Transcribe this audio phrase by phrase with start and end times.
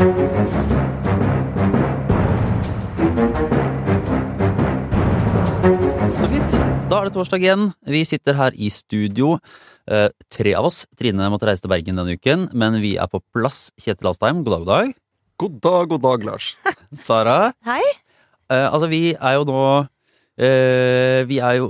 [0.00, 0.06] Så
[6.24, 6.54] fint.
[6.88, 7.66] Da er det torsdag igjen.
[7.84, 9.34] Vi sitter her i studio.
[9.84, 10.86] Eh, tre av oss.
[10.96, 13.68] Trine måtte reise til Bergen denne uken, men vi er på plass.
[13.76, 14.96] Kjetil Astheim, god dag, god dag.
[15.36, 16.56] God dag, god dag, Lars.
[17.04, 17.52] Sara.
[17.68, 17.84] Hei.
[18.48, 19.64] Eh, altså, vi er jo nå
[20.40, 21.66] Uh, Vi er jo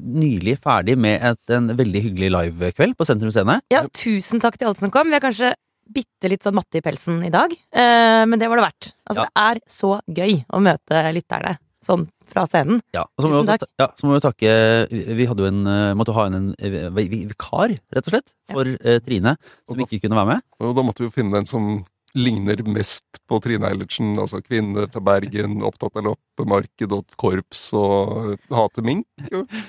[0.00, 3.58] nylig ferdig med et, en veldig hyggelig livekveld på Sentrum Scene.
[3.68, 5.10] Ja, tusen takk til alle som kom.
[5.12, 5.50] Vi er kanskje
[5.92, 8.92] bitte litt sånn matte i pelsen i dag, eh, men det var det verdt.
[9.08, 9.28] Altså, Ja.
[9.28, 12.80] det er så gøy å møte lytterne sånn fra scenen.
[12.94, 15.94] Ja, så må, vi også, ja, så må vi takke Vi hadde jo en, eh,
[15.94, 19.36] måtte ha inn en eh, vi- vi- vikar, rett og slett, for eh, Trine,
[19.68, 20.40] som ikke kunne være med.
[20.60, 21.84] Og da måtte vi jo finne en som
[22.16, 24.16] ligner mest på Trine Eilertsen.
[24.18, 29.04] Altså kvinne fra Bergen, opptatt av loppemarked og korps og hater mink.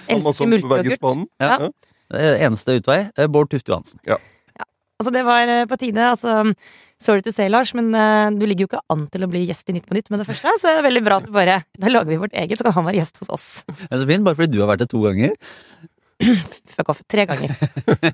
[0.08, 0.62] Elsker.
[0.62, 1.26] Bergensbanen.
[1.42, 1.58] Ja.
[1.60, 1.70] Ja.
[2.48, 3.10] Eneste utvei.
[3.18, 4.00] eh, Bård Tufte Johansen.
[4.96, 6.04] Altså, det var eh, på tide.
[6.08, 6.54] Altså,
[7.02, 9.72] sorry to say, Lars, men eh, du ligger jo ikke an til å bli gjest
[9.72, 11.58] i Nytt på Nytt med det første, så det er veldig bra at du bare
[11.76, 13.50] Da lager vi vårt eget, så kan han være gjest hos oss.
[13.86, 15.36] Det er så fint, bare fordi du har vært det to ganger,
[16.76, 17.02] Fuck off.
[17.12, 17.52] Tre ganger.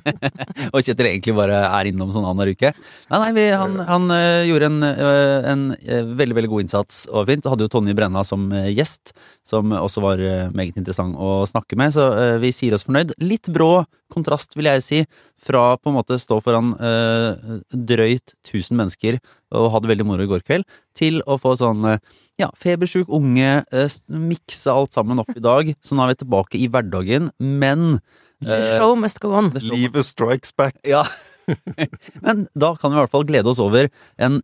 [0.74, 2.72] og Kjetil egentlig bare er innom sånn annenhver uke.
[3.12, 7.04] Nei, nei, vi, han, han øh, gjorde en, øh, en øh, veldig veldig god innsats
[7.12, 7.50] og fint.
[7.52, 9.14] Hadde jo Tonje Brenna som gjest,
[9.48, 10.24] som også var
[10.56, 12.08] meget interessant å snakke med, så
[12.42, 13.14] vi sier oss fornøyd.
[13.22, 15.04] Litt brå kontrast, vil jeg si,
[15.42, 19.20] fra på en måte stå foran eh, drøyt 1000 mennesker
[19.58, 20.68] og hadde veldig moro i går kveld,
[20.98, 22.02] til å få sånn øh,
[22.42, 25.74] ja, febersjuk unge, eh, mikse alt sammen opp i dag.
[25.84, 28.00] Så nå er vi tilbake i hverdagen, men
[28.42, 29.52] The øh, show must go on.
[29.62, 30.78] Livet strikes back.
[30.88, 31.06] ja.
[32.26, 33.90] Men da kan vi i hvert fall glede oss over
[34.22, 34.40] en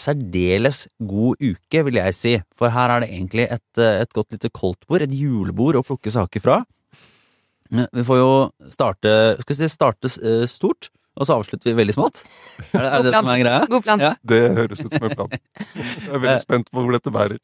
[0.00, 2.34] særdeles god uke, vil jeg si.
[2.56, 6.12] For her er det egentlig et, eh, et godt lite koldtbord, et julebord å plukke
[6.12, 6.60] saker fra.
[7.70, 8.30] Vi får jo
[8.72, 10.90] starte Skal vi si starte eh, stort,
[11.20, 12.22] og så avslutter vi veldig smått.
[12.70, 13.64] Er det er det, det som er greia?
[13.68, 14.02] God plan.
[14.02, 14.10] Ja.
[14.30, 15.34] Det høres ut som en plan.
[15.58, 17.36] Jeg er veldig spent på hvor dette bærer.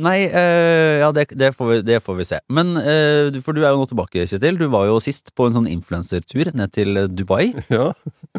[0.00, 2.40] Nei, uh, ja, det, det, får vi, det får vi se.
[2.48, 4.60] Men uh, For du er jo nå tilbake, Kjetil.
[4.60, 7.50] Du var jo sist på en sånn influensertur ned til Dubai.
[7.78, 7.90] Ja.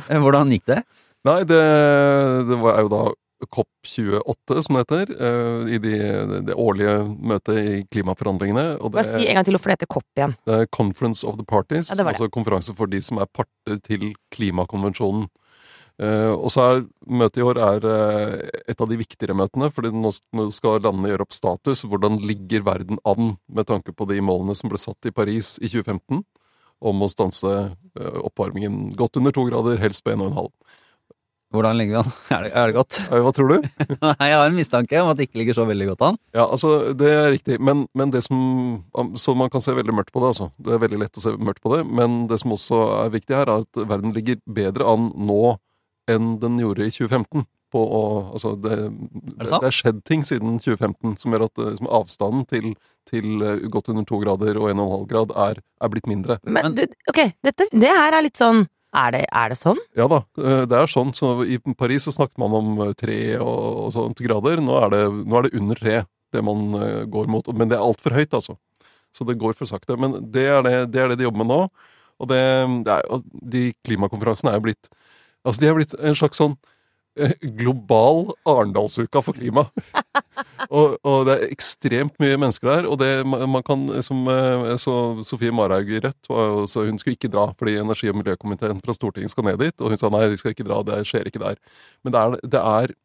[0.07, 0.79] Eh, Hvordan gikk det?
[1.27, 1.59] Nei, det,
[2.49, 3.03] det var jo da
[3.47, 5.13] COP28, som det heter,
[5.69, 5.95] i i de,
[6.49, 6.95] det årlige
[7.31, 8.65] møtet i klimaforhandlingene.
[8.83, 10.35] Og Bare si en gang til hvorfor det heter COP igjen.
[10.45, 12.13] Det er Conference of the Parties, Ja, det det.
[12.15, 15.29] altså konferanse for de som er parter til klimakonvensjonen.
[15.99, 18.35] Eh, og så er møtet i år er eh,
[18.71, 20.11] et av de viktigere møtene, fordi nå
[20.55, 21.83] skal landene gjøre opp status.
[21.83, 25.67] Hvordan ligger verden an med tanke på de målene som ble satt i Paris i
[25.67, 26.23] 2015
[26.79, 30.47] om å stanse eh, oppvarmingen godt under to grader, helst på 1,5.
[31.49, 32.11] Hvordan ligger vi an?
[32.35, 32.97] Er det, er det godt?
[33.09, 33.69] Hva tror du?
[34.05, 36.19] Nei, jeg har en mistanke om at det ikke ligger så veldig godt an.
[36.37, 37.57] Ja, altså, det er riktig.
[37.59, 38.83] Men, men det som
[39.17, 40.51] Så man kan se veldig mørkt på det, altså.
[40.61, 41.81] Det er veldig lett å se mørkt på det.
[41.89, 45.55] Men det som også er viktig her, er at verden ligger bedre an nå
[46.09, 47.47] enn den gjorde i 2015.
[47.69, 49.61] På å, altså det, det, sant?
[49.61, 52.71] det er skjedd ting siden 2015 som gjør at eh, som avstanden til,
[53.05, 56.39] til eh, godt under to grader og 1,5 grad er, er blitt mindre.
[56.49, 56.81] Men Men- du,
[57.13, 58.63] ok, dette, det her er litt sånn
[58.97, 59.79] er det, er det sånn?
[59.97, 61.11] Ja da, eh, det er sånn.
[61.17, 64.63] Så I Paris så snakket man om eh, tre og, og sånt grader.
[64.63, 65.99] Nå er, det, nå er det under tre
[66.33, 67.51] det man eh, går mot.
[67.53, 68.57] Men det er altfor høyt, altså.
[69.13, 69.97] Så det går for sakte.
[69.97, 71.61] Men det er det, det, er de jobber med nå.
[72.19, 73.21] Og og
[73.53, 74.89] de klimakonferansene er jo blitt
[75.47, 76.57] Altså, de er blitt en slags sånn
[77.59, 79.65] global Arendalsuka for klima.
[80.77, 82.87] og, og det er ekstremt mye mennesker der.
[82.89, 84.93] Og det man kan som eh, Så
[85.27, 86.29] Sofie Marhaug i Rødt
[86.69, 89.75] så hun skulle ikke dra fordi energi- og miljøkomiteen fra Stortinget skal ned dit.
[89.81, 91.59] Og hun sa nei, vi skal ikke dra, det skjer ikke der.
[92.03, 92.95] Men det er, det er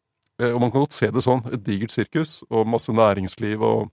[0.41, 3.91] eh, og man kan godt se det sånn, et digert sirkus og masse næringsliv og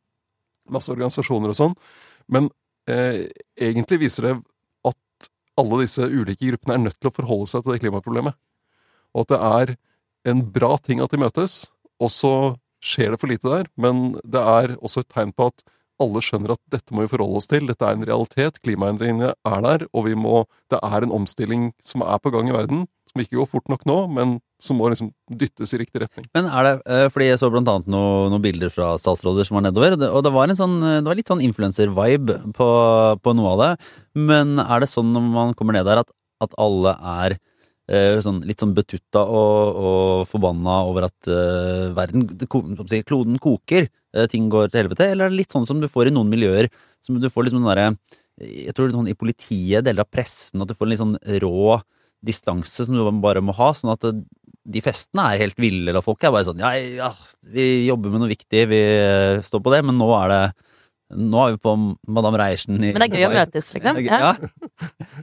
[0.72, 1.76] masse organisasjoner og sånn.
[2.32, 2.50] Men
[2.90, 3.28] eh,
[3.60, 4.36] egentlig viser det
[4.88, 8.38] at alle disse ulike gruppene er nødt til å forholde seg til det klimaproblemet.
[9.12, 9.74] Og at det er
[10.28, 11.70] en bra ting at de møtes,
[12.02, 12.34] og så
[12.82, 13.68] skjer det for lite der.
[13.78, 15.64] Men det er også et tegn på at
[16.02, 17.68] alle skjønner at dette må vi forholde oss til.
[17.68, 18.58] Dette er en realitet.
[18.64, 22.88] Klimaendringene er der, og må, det er en omstilling som er på gang i verden.
[23.12, 26.26] Som ikke går fort nok nå, men som må liksom dyttes i riktig retning.
[26.34, 29.58] Men er det, eh, fordi jeg så blant annet noe- noen bilder fra statsråder som
[29.58, 32.68] var nedover, og det- var, sånn, det var litt sånn influencer-vibe på,
[33.20, 33.86] på noe av det.
[34.14, 36.10] Men er det sånn når man kommer ned der at,
[36.40, 37.38] at alle er
[37.88, 42.28] sånn, litt sånn betutta og, og forbanna over at eh, verden,
[43.02, 46.08] kloden koker, eh, ting går til helvete, eller er det litt sånn som du får
[46.08, 46.70] i noen miljøer,
[47.02, 47.94] som du får liksom den derre
[48.42, 51.80] jeg tror sånn i politiet, deler av pressen, at du får en litt sånn rå
[52.24, 54.06] distanse som du bare må ha, sånn at
[54.62, 57.10] de festene er helt ville, eller folk er bare sånn ja, ja,
[57.52, 58.82] vi jobber med noe viktig, vi
[59.44, 60.42] står på det, men nå er det
[61.16, 61.72] Nå er vi på
[62.08, 64.02] Madame Reiersen i Men det er gøy å møtes, liksom.
[64.04, 64.20] Ja.
[64.28, 64.34] Ja.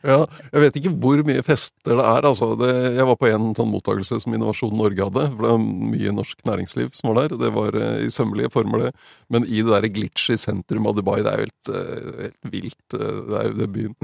[0.06, 0.22] Ja,
[0.54, 2.26] jeg vet ikke hvor mye fester det er.
[2.30, 2.48] Altså.
[2.60, 5.26] Det, jeg var på en sånn mottakelse som Innovasjon Norge hadde.
[5.34, 7.36] For det var mye norsk næringsliv som var der.
[7.42, 8.92] Det var eh, i sømmelige former, det.
[9.34, 12.52] Men i det derre glitch i sentrum av Dubai, det er jo helt, eh, helt
[12.54, 12.96] vilt.
[12.96, 13.98] eh, Det er jo det byen.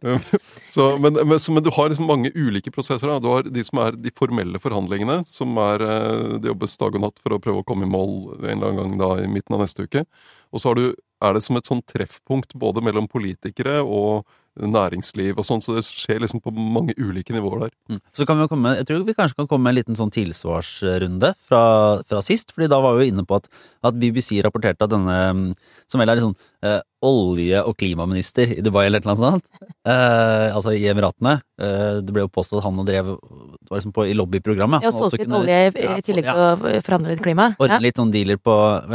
[0.76, 3.10] så, men, men, så, men du har liksom mange ulike prosesser.
[3.10, 3.18] Da.
[3.18, 7.06] Du har de som er de formelle forhandlingene, som er eh, Det jobbes dag og
[7.08, 9.56] natt for å prøve å komme i mål en eller annen gang da i midten
[9.58, 10.04] av neste uke.
[10.54, 10.90] Og så har du
[11.20, 14.26] er det som et sånn treffpunkt både mellom politikere og
[14.58, 17.74] næringsliv og sånn, så det skjer liksom på mange ulike nivåer der.
[17.88, 18.00] Mm.
[18.16, 20.10] Så kan vi jo komme, jeg tror vi kanskje kan komme med en liten sånn
[20.14, 21.62] tilsvarsrunde fra,
[22.08, 23.48] fra sist, fordi da var vi jo inne på at,
[23.86, 25.50] at BBC rapporterte at denne, mm,
[25.90, 26.34] som vel er liksom
[26.66, 31.38] eh, olje- og klimaminister i Dubai eller et eller annet sånt, eh, altså i Emiratene,
[31.62, 34.84] eh, det ble jo påstått at han og drev, det var liksom på, i lobbyprogrammet.
[34.84, 36.34] Ja, solgte litt olje i- Ja, i tillegg ja.
[36.34, 37.54] til å forhandle litt klima.
[37.58, 37.84] Ordne Ja.
[37.86, 38.52] litt sånn dealer på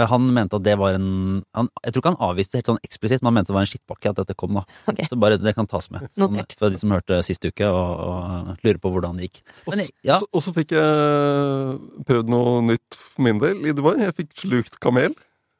[0.10, 2.84] Han mente at det var en han, Jeg tror ikke han avviste det helt sånn
[2.86, 4.63] eksplisitt, men han mente det var en skittpakke at dette kom nå.
[4.96, 5.08] Okay.
[5.10, 6.06] Så bare det kan tas med.
[6.18, 9.42] Sånn, for de som hørte sist uke og, og lurer på hvordan det gikk.
[9.65, 10.19] Og Men, så- ja.
[10.25, 13.95] og så fikk jeg prøvd noe nytt for min del i Dubai.
[14.03, 15.15] Jeg fikk slukt kamel.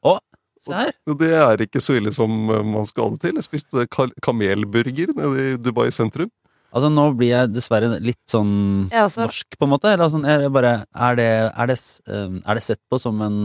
[0.06, 0.18] Å,
[0.62, 0.92] se her.
[1.08, 3.38] Og det er ikke så ille som eh, man skal ha det til.
[3.40, 3.86] Jeg spiste
[4.22, 6.30] kamelburger nede i Dubai sentrum.
[6.76, 8.50] Altså, nå blir jeg dessverre litt sånn
[8.92, 9.92] norsk, på en måte.
[9.94, 11.78] Eller sånn, jeg bare, er, det, er, det,
[12.10, 13.38] um, er det sett på som en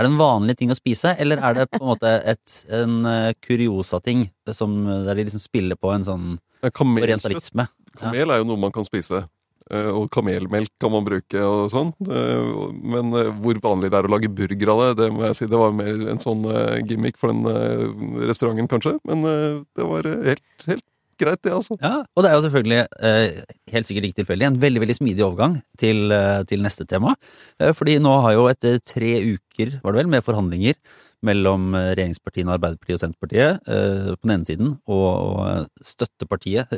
[0.00, 3.02] Er det en vanlig ting å spise, eller er det på en måte et, en
[3.04, 6.30] uh, kuriosa-ting der de liksom spiller på en sånn
[6.72, 7.66] kamel, orientalisme?
[8.00, 9.26] Kamel er jo noe man kan spise.
[9.70, 11.92] Eh, Og kamelmelk kan man bruke og sånn.
[12.08, 15.36] Eh, Men eh, hvor vanlig det er å lage burger av det, det må jeg
[15.38, 15.46] si.
[15.50, 17.84] Det var mer en sånn eh, gimmick for den eh,
[18.30, 18.96] restauranten, kanskje.
[19.06, 20.86] Men eh, det var eh, helt, helt
[21.20, 21.76] greit, det, altså.
[21.82, 23.42] Ja, og det er jo selvfølgelig, eh,
[23.74, 27.14] helt sikkert ikke tilfeldig, en veldig veldig smidig overgang til, eh, til neste tema.
[27.60, 30.74] Eh, fordi nå har jo etter tre uker, var det vel, med forhandlinger
[31.22, 36.70] mellom regjeringspartiene Arbeiderpartiet og Senterpartiet eh, på den ene siden, og, og støttepartiet,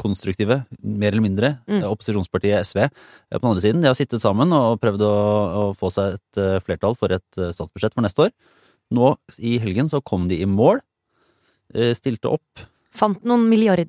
[0.00, 1.82] konstruktive, mer eller mindre, Mm.
[1.84, 3.82] opposisjonspartiet SV eh, på den andre siden.
[3.82, 5.12] De har sittet sammen og prøvd å,
[5.60, 8.32] å få seg et flertall for et statsbudsjett for neste år.
[8.90, 10.80] Nå i helgen så kom de i mål,
[11.74, 13.86] eh, stilte opp Fant noen milliarder.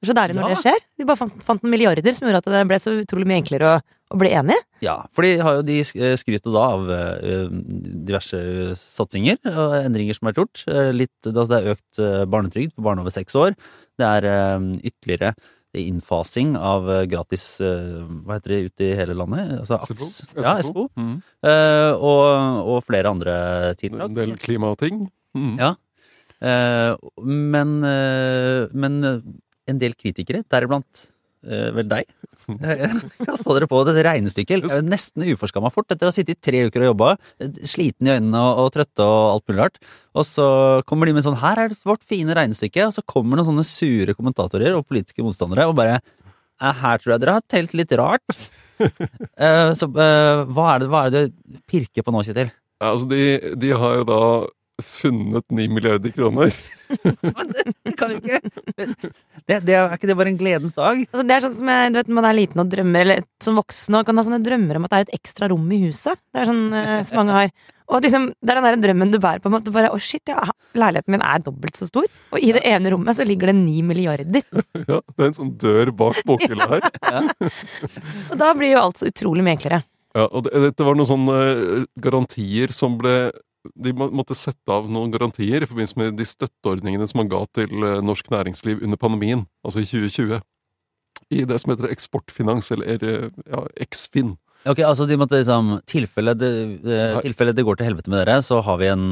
[0.00, 0.54] Det er så deilig når Ja.
[0.54, 0.78] det skjer.
[0.98, 3.68] De bare fant, fant noen milliarder som gjorde at det ble så utrolig mye enklere
[3.68, 3.80] å,
[4.14, 4.56] å bli enig.
[4.80, 8.40] Ja, for de har jo de sk- skryter da av eh, diverse
[8.80, 10.64] satsinger og endringer som er gjort.
[10.72, 13.52] Eh, Litt, altså det er økt eh, barnetrygd for barn over seks år.
[14.00, 15.34] Det er eh, ytterligere
[15.76, 19.52] innfasing av eh, gratis eh, Hva heter det ute i hele landet?
[19.60, 20.08] Altså SFO.
[20.08, 20.16] AKS.
[20.40, 20.88] Ja, SFO.
[20.98, 21.12] Mm.
[21.44, 22.24] Eh, Og,
[22.72, 23.36] og flere andre
[23.78, 24.08] tiltak.
[24.08, 25.04] En del klimating.
[25.36, 25.52] Mm.
[25.60, 25.74] Ja.
[26.40, 29.24] Eh, men, eh, men eh,
[29.70, 31.08] en del kritikere, deriblant
[31.40, 32.04] vel deg,
[33.24, 36.84] kasta dere på dette regnestykket nesten uforskamma fort etter å ha sittet i tre uker
[36.84, 37.14] og jobba,
[37.64, 39.80] sliten i øynene og, og trøtte og alt mulig rart.
[40.12, 40.48] Og så
[40.84, 43.64] kommer de med sånn 'her er det vårt fine regnestykke', og så kommer noen sånne
[43.64, 46.02] sure kommentatorer og politiske motstandere og bare
[46.60, 48.36] «Eh, her tror jeg dere har telt litt rart.
[48.80, 52.52] uh, så uh, hva er det hva er det du pirker på nå, Kjetil?
[52.80, 54.20] Ja, altså de, de har jo da
[54.84, 56.54] funnet ni milliarder kroner.
[56.90, 57.52] Men
[57.84, 58.40] det, kan jo ikke
[59.46, 61.02] det, det, Er ikke det bare en gledens dag?
[61.06, 63.58] Altså, det er sånn som jeg, du vet, man er liten og drømmer, eller som
[63.60, 66.18] voksen og kan ha sånne drømmer om at det er et ekstra rom i huset.
[66.32, 67.52] Det er sånn eh, som mange har.
[67.90, 69.72] Og liksom, det er den der drømmen du bærer på en måte.
[69.74, 70.38] Bare, å shit, ja,
[70.78, 73.80] leiligheten min er dobbelt så stor, og i det ene rommet så ligger det ni
[73.86, 74.44] milliarder.
[74.90, 76.84] Ja, det er en sånn dør bak bokhylla her.
[78.32, 79.80] Og da blir jo alt så utrolig mye enklere.
[80.16, 83.30] Ja, og det, dette var noen sånne eh, garantier som ble
[83.74, 87.72] De måtte sette av noen garantier i forbindelse med de støtteordningene som man ga til
[87.86, 90.40] eh, norsk næringsliv under pandemien, altså i 2020.
[91.30, 94.36] I det som heter Eksportfinans, eller eh, ja, Eksfin.
[94.68, 96.50] Ok, altså de måtte liksom tilfelle det,
[96.84, 99.06] det, tilfelle det går til helvete med dere, så har vi en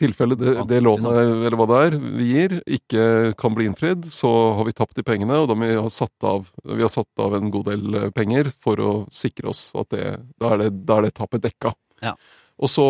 [0.00, 3.02] tilfelle det, det lånet, eller hva det er, vi gir, ikke
[3.40, 6.24] kan bli innfridd, så har vi tapt de pengene, og da må vi ha satt
[6.24, 9.92] av, vi har satt av en god del eh, penger for å sikre oss at
[9.92, 10.06] det,
[10.40, 11.74] da er det, da er det tapet dekka.
[12.00, 12.16] Ja.
[12.58, 12.84] Og så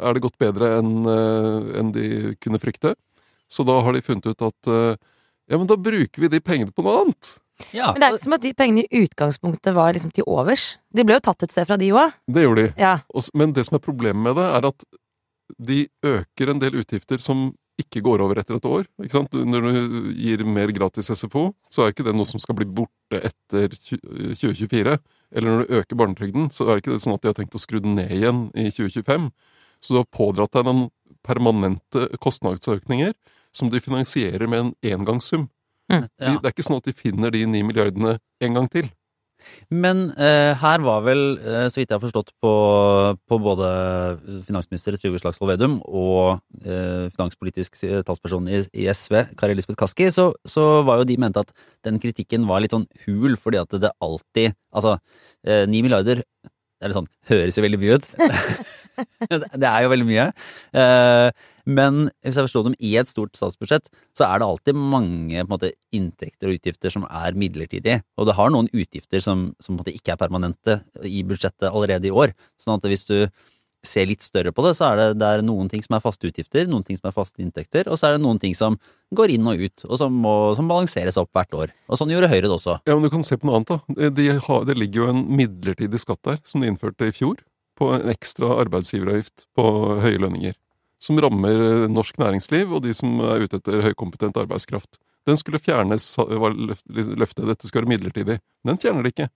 [0.00, 2.94] er det gått bedre enn en de kunne frykte.
[3.52, 4.94] Så da har de funnet ut at eh,
[5.52, 7.34] ja, men da bruker vi de pengene på noe annet.
[7.70, 10.78] Ja, Men det er ikke som at de pengene i utgangspunktet var liksom til overs.
[10.90, 12.14] De ble jo tatt et sted fra de òg.
[12.26, 12.72] Det gjorde de.
[12.80, 12.94] Ja.
[13.38, 14.86] Men det som er problemet med det, er at
[15.62, 15.78] de
[16.08, 17.50] øker en del utgifter som
[17.82, 18.86] ikke går over etter et år.
[19.02, 19.34] Ikke sant?
[19.34, 23.20] Når du gir mer gratis SFO, så er ikke det noe som skal bli borte
[23.20, 24.96] etter 2024.
[25.32, 27.58] Eller når du øker barnetrygden, så er det ikke det sånn at de har tenkt
[27.58, 29.30] å skru den ned igjen i 2025.
[29.82, 30.88] Så du har pådratt deg noen
[31.26, 33.14] permanente kostnadsøkninger
[33.54, 35.48] som de finansierer med en engangssum.
[35.92, 36.34] Mm, ja.
[36.38, 38.88] det er ikke sånn at de finner de ni milliardene en gang til.
[39.72, 42.52] Men eh, her var vel, eh, så vidt jeg har forstått på,
[43.28, 43.68] på både
[44.48, 50.30] finansminister Trygve Slagsvold Vedum og eh, finanspolitisk talsperson i, i SV, Kari Elisabeth Kaski, så,
[50.48, 51.52] så, var jo de mente at
[51.86, 54.96] den kritikken var litt sånn hul, fordi at det alltid Altså,
[55.44, 56.22] eh, ni milliarder
[56.90, 58.08] det sånn, høres jo veldig mye ut.
[59.62, 60.26] det er jo veldig mye.
[60.78, 61.28] Eh,
[61.62, 63.86] men hvis jeg forstår dem i et stort statsbudsjett,
[64.18, 68.02] så er det alltid mange måte, inntekter og utgifter som er midlertidige.
[68.18, 72.14] Og det har noen utgifter som, som måte, ikke er permanente i budsjettet allerede i
[72.14, 72.34] år.
[72.60, 73.16] Sånn at hvis du
[73.86, 76.28] ser litt større på det, så er det, det er noen ting som er faste
[76.28, 78.78] utgifter, noen ting som er faste inntekter, og så er det noen ting som
[79.14, 81.76] går inn og ut, og som, må, som balanseres opp hvert år.
[81.90, 82.78] Og sånn gjorde Høyre det også.
[82.88, 84.10] Ja, men du kan se på noe annet, da.
[84.14, 84.28] De
[84.68, 87.42] det ligger jo en midlertidig skatt der, som de innførte i fjor,
[87.78, 89.66] på en ekstra arbeidsgiveravgift på
[90.04, 90.54] høye lønninger
[91.02, 95.00] som rammer norsk næringsliv og de som er ute etter høykompetent arbeidskraft.
[95.26, 97.44] Den skulle fjernes, var løftet.
[97.46, 98.38] Dette skal være midlertidig.
[98.66, 99.28] Den fjerner de ikke.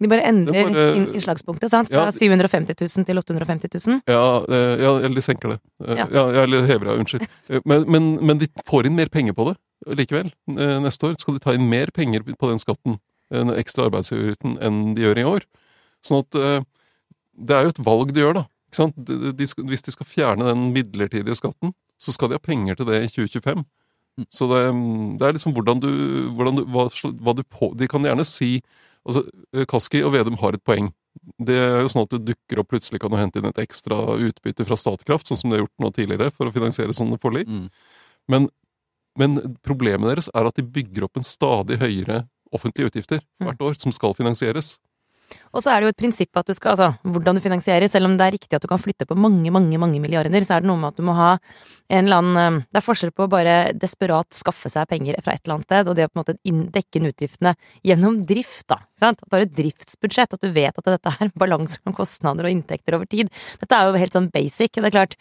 [0.00, 1.90] De bare endrer bare, innslagspunktet, sant?
[1.92, 3.98] Fra ja, 750 000 til 850 000?
[4.08, 5.58] Ja, eh, ja eller de senker det.
[5.84, 7.26] Eh, ja, ja eller hever det, unnskyld.
[7.50, 9.58] Eh, men, men, men, de får inn mer penger på det
[9.96, 10.30] likevel.
[10.84, 12.98] Neste år skal de ta inn mer penger på den skatten,
[13.32, 15.46] den ekstra arbeidsgiveravgiften, enn de gjør i år.
[16.04, 16.36] Sånn at
[17.40, 18.44] det er jo et valg de gjør, da.
[18.76, 22.88] De, de, hvis de skal fjerne den midlertidige skatten, så skal de ha penger til
[22.88, 23.64] det i 2025.
[24.20, 24.26] Mm.
[24.36, 24.60] Så det,
[25.20, 25.90] det er liksom hvordan du,
[26.36, 26.86] hvordan du, hva,
[27.24, 28.58] hva du på, De kan gjerne si
[29.08, 29.24] altså,
[29.70, 30.90] Kaski og Vedum har et poeng.
[31.42, 33.98] Det er jo sånn at det dukker opp plutselig kan du hente inn et ekstra
[34.28, 37.50] utbytte fra Statkraft, sånn som de har gjort nå tidligere, for å finansiere sånne forlik.
[37.50, 37.66] Mm.
[38.30, 38.46] Men,
[39.18, 43.46] men, problemet deres er at de bygger opp en stadig høyere offentlige utgifter mm.
[43.46, 44.76] hvert år, som skal finansieres.
[45.50, 48.08] Og så er det jo et prinsipp at du skal, altså, hvordan du finansierer, selv
[48.08, 50.64] om det er riktig at du kan flytte på mange, mange, mange milliarder, så er
[50.64, 51.32] det noe med at du må ha
[51.90, 55.34] en eller annen eh, Det er forskjell på å bare desperat skaffe seg penger fra
[55.34, 56.36] et eller annet sted, og det å på en måte
[56.78, 57.54] dekke inn utgiftene
[57.86, 58.80] gjennom drift, da.
[59.00, 59.24] Sant?
[59.40, 63.32] Et driftsbudsjett, at du vet at dette er balanse mellom kostnader og inntekter over tid.
[63.62, 64.76] Dette er jo helt sånn basic.
[64.76, 65.16] Det er klart,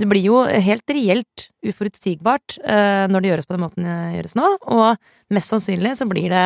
[0.00, 4.36] det blir jo helt reelt uforutsigbart uh, når det gjøres på den måten det gjøres
[4.38, 6.44] nå, og mest sannsynlig så blir det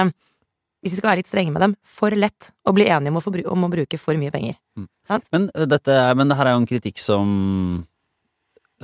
[0.82, 3.22] hvis vi skal være litt strenge med dem, for lett å bli enige om å,
[3.52, 4.58] om å bruke for mye penger.
[4.78, 4.88] Mm.
[5.34, 7.86] Men, eh, dette, men det her er jo en kritikk som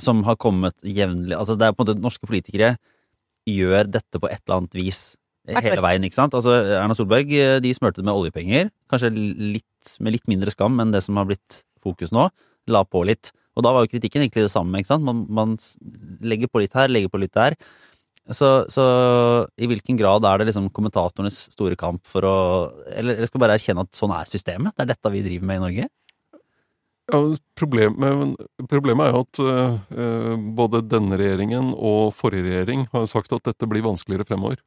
[0.01, 2.75] som har kommet jevnlig Altså, det er på en måte norske politikere
[3.47, 4.99] gjør dette på et eller annet vis
[5.45, 6.33] hele veien, ikke sant?
[6.33, 10.79] Altså, Erna Solberg eh, de smurte det med oljepenger, kanskje litt, med litt mindre skam
[10.81, 12.27] enn det som har blitt fokus nå.
[12.73, 13.29] La på litt.
[13.53, 15.05] Og da var jo kritikken egentlig det samme, ikke sant?
[15.05, 15.53] Man, man
[16.25, 17.53] legger på litt her, legger på litt der.
[18.33, 18.83] Så, så,
[19.61, 22.37] i hvilken grad er det liksom kommentatorenes store kamp for å
[22.89, 24.73] Eller jeg skal bare erkjenne at sånn er systemet?
[24.73, 25.87] Det er dette vi driver med i Norge?
[27.13, 27.19] Ja,
[27.53, 33.45] problemet, problemet er jo at uh, både denne regjeringen og forrige regjering har sagt at
[33.45, 34.57] dette blir vanskeligere fremover.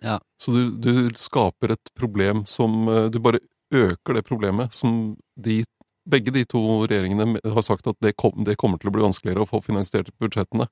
[0.00, 0.16] Ja.
[0.40, 3.42] Så du, du, skaper et problem som uh, Du bare
[3.74, 5.60] øker det problemet som de
[6.08, 9.44] begge de to regjeringene har sagt at det, kom, det kommer til å bli vanskeligere
[9.44, 10.70] å få finansiert budsjettene.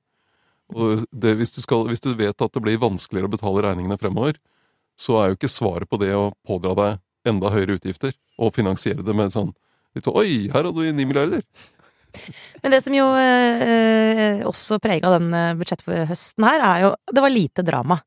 [0.75, 3.99] Og det, hvis, du skal, hvis, du vet at det blir vanskeligere å betale regningene
[3.99, 4.39] fremover,
[4.99, 9.05] så er jo ikke svaret på det å pådra deg enda høyere utgifter og finansiere
[9.05, 9.53] det med sånn
[9.97, 11.43] litt sånn, Oi, her hadde du ni milliarder!
[12.63, 17.33] Men det som jo eh, også prega den eh, budsjetthøsten her, er jo Det var
[17.33, 17.99] lite drama.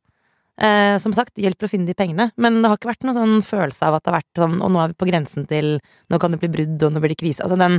[0.60, 3.44] Eh, som sagt, hjelper å finne de pengene, men det har ikke vært noen sånn
[3.46, 5.78] følelse av at det har vært sånn Og nå er vi på grensen til
[6.12, 7.44] Nå kan det bli brudd, og nå blir det krise.
[7.46, 7.78] Altså den,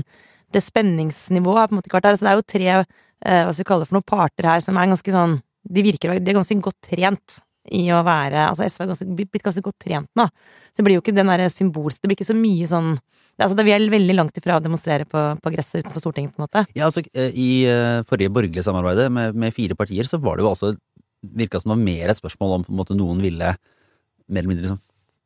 [0.54, 2.20] det spenningsnivået har på en måte ikke vært der.
[2.20, 2.84] Så det er jo tre eh,
[3.46, 6.18] hva skal vi kalle det for noen parter her som er ganske sånn De virker
[6.18, 9.80] de er ganske godt trent i å være Altså SV er ganske, blitt ganske godt
[9.86, 10.28] trent nå.
[10.72, 12.96] Så det blir jo ikke den derre symbolske Det blir ikke så mye sånn
[13.42, 16.46] Altså, Vi er veldig langt ifra å demonstrere på, på gresset utenfor Stortinget, på en
[16.46, 16.62] måte.
[16.78, 20.46] Ja, altså, eh, I uh, forrige borgerlige samarbeidet med, med, fire partier, så var det
[20.46, 20.74] jo også
[21.22, 24.50] Virka som det var mer et spørsmål om på en måte noen ville mer eller
[24.50, 24.80] mindre liksom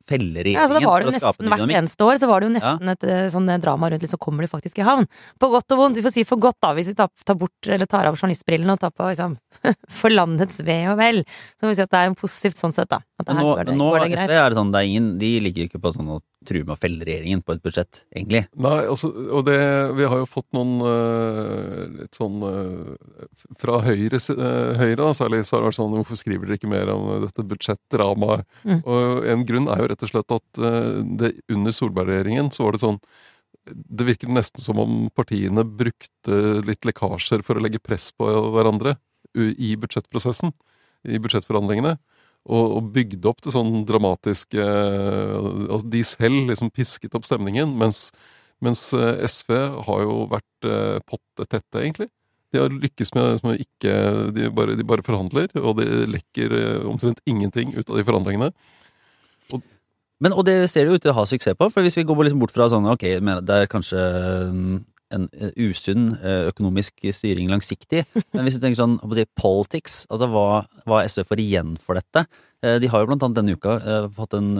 [0.10, 2.50] feller regjeringen ja, altså, det var det jo nesten Hvert eneste år så var det
[2.50, 2.96] jo nesten ja.
[2.96, 5.08] et eh, sånn eh, drama rundt liksom, kommer de faktisk i havn.
[5.42, 6.00] På godt og vondt.
[6.00, 8.76] Vi får si for godt, da, hvis vi tar, tar bort, eller tar av journalistbrillene
[8.76, 9.38] og tar på liksom,
[10.00, 11.24] for landets ve og vel.
[11.26, 13.02] Så kan vi si at det er positivt sånn sett, da.
[13.24, 15.70] Nå, går det, nå går det SV er det sånn, det er ingen, de ligger
[15.70, 18.42] ikke på sånn å true med å felle regjeringen på et budsjett, egentlig.
[18.62, 19.58] Nei, altså, og det
[19.96, 23.30] Vi har jo fått noen uh, litt sånn uh,
[23.62, 26.72] Fra Høyre, uh, høyre da, særlig, så har det vært sånn Hvorfor skriver dere ikke
[26.72, 28.44] mer om dette budsjettdramaet?
[28.68, 28.82] Mm.
[28.84, 30.62] Og en grunn er jo rett og slett at
[31.22, 33.00] det, under Solberg-regjeringen så var det sånn
[33.66, 38.94] det virker nesten som om partiene brukte litt lekkasjer for å legge press på hverandre
[39.34, 40.52] i budsjettprosessen,
[41.10, 41.96] i budsjettforhandlingene
[42.46, 48.10] og, og bygde opp det sånn dramatiske altså De selv liksom pisket opp stemningen, mens,
[48.64, 49.56] mens eh, SV
[49.88, 52.10] har jo vært eh, pottetette, egentlig.
[52.54, 53.94] De har lykkes med, med ikke
[54.36, 58.52] de bare, de bare, forhandler, og det lekker eh, omtrent ingenting ut av de forhandlingene.
[59.52, 59.66] Og,
[60.22, 62.06] Men, og det ser det jo ut til å ha suksess på, for hvis vi
[62.06, 64.06] går liksom bort fra sånn, ok, det er kanskje
[64.54, 64.78] mm,
[65.14, 70.30] en eh, usunn eh, økonomisk styring langsiktig, men hvis du tenker sånn, si, politics, altså
[70.32, 70.50] hva,
[70.88, 72.26] hva SV får igjen for dette
[72.66, 73.78] eh, De har jo blant annet denne uka
[74.16, 74.54] fått en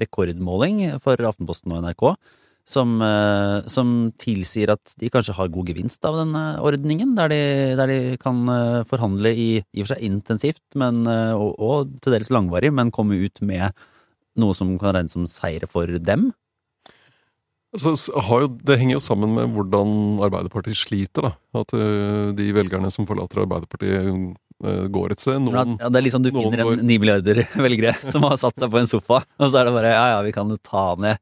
[0.00, 2.06] rekordmåling for Aftenposten og NRK,
[2.70, 3.00] som,
[3.72, 3.88] som
[4.20, 7.40] tilsier at de kanskje har god gevinst av denne ordningen, der de,
[7.80, 8.44] der de kan
[8.86, 13.18] forhandle i, i og for seg intensivt, men, og, og til dels langvarig, men komme
[13.24, 13.74] ut med
[14.38, 16.30] noe som kan regnes som seire for dem.
[17.78, 17.94] Så
[18.26, 21.28] har jo, det henger jo sammen med hvordan Arbeiderpartiet sliter.
[21.28, 21.32] da.
[21.62, 24.08] At uh, de velgerne som forlater Arbeiderpartiet,
[24.64, 25.38] uh, går et sted.
[25.42, 28.58] Noen, at, ja, det er liksom Du finner en ni milliarder velgere som har satt
[28.60, 31.16] seg på en sofa, og så er det bare ja ja, vi kan ta ned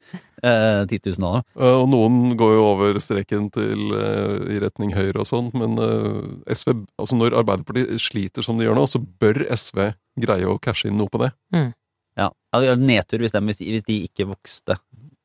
[0.44, 1.46] uh, 10 000 av dem.
[1.68, 6.54] og noen går jo over streken til, eh, i retning høyre og sånn, men eh,
[6.54, 10.90] SV, altså når Arbeiderpartiet sliter som de gjør nå, så bør SV greie å cashe
[10.90, 11.32] inn noe på det.
[11.54, 11.68] Ja,
[12.28, 14.78] ja, det er Nedtur hvis, de, hvis de ikke vokste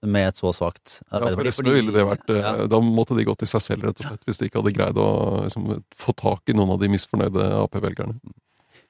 [0.03, 1.63] med et så svakt Arbeiderparti.
[1.63, 2.53] Ja, ville det vært, eh, ja.
[2.69, 4.99] Da måtte de gått i seg selv, rett og slett, hvis de ikke hadde greid
[4.99, 5.09] å
[5.45, 8.17] liksom, få tak i noen av de misfornøyde Ap-velgerne.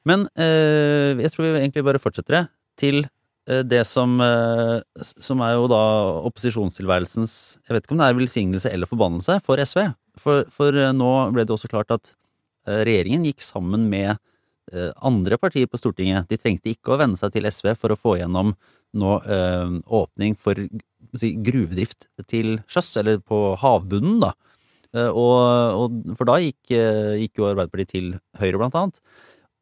[0.09, 2.43] Men eh, jeg tror vi egentlig bare fortsetter det
[2.81, 5.83] til eh, det som, eh, som er jo da
[6.27, 9.85] opposisjonstilværelsens Jeg vet ikke om det er velsignelse eller forbannelse for SV.
[10.19, 12.13] For, for eh, nå ble det også klart at
[12.67, 14.11] eh, regjeringen gikk sammen med
[14.73, 16.27] eh, andre partier på Stortinget.
[16.27, 18.55] De trengte ikke å venne seg til SV for å få gjennom
[18.93, 20.59] nå eh, åpning for
[21.19, 24.33] si, gruvedrift til sjøs, eller på havbunnen, da.
[24.93, 25.37] Eh, og,
[25.79, 28.99] og, for da gikk, eh, gikk jo Arbeiderpartiet til Høyre, blant annet.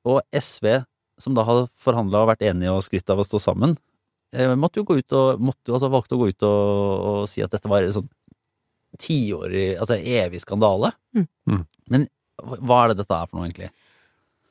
[0.07, 0.81] Og SV,
[1.21, 3.77] som da hadde forhandla og vært enige og skritt av å stå sammen,
[4.33, 7.29] eh, måtte jo gå ut og måtte, jo- altså valgte å gå ut og, og
[7.29, 8.09] si at dette var en sånn
[8.99, 10.91] tiårig, altså evig skandale.
[11.15, 11.27] Mm.
[11.49, 11.61] Mm.
[11.93, 12.07] Men
[12.41, 13.69] hva er det dette er for noe, egentlig?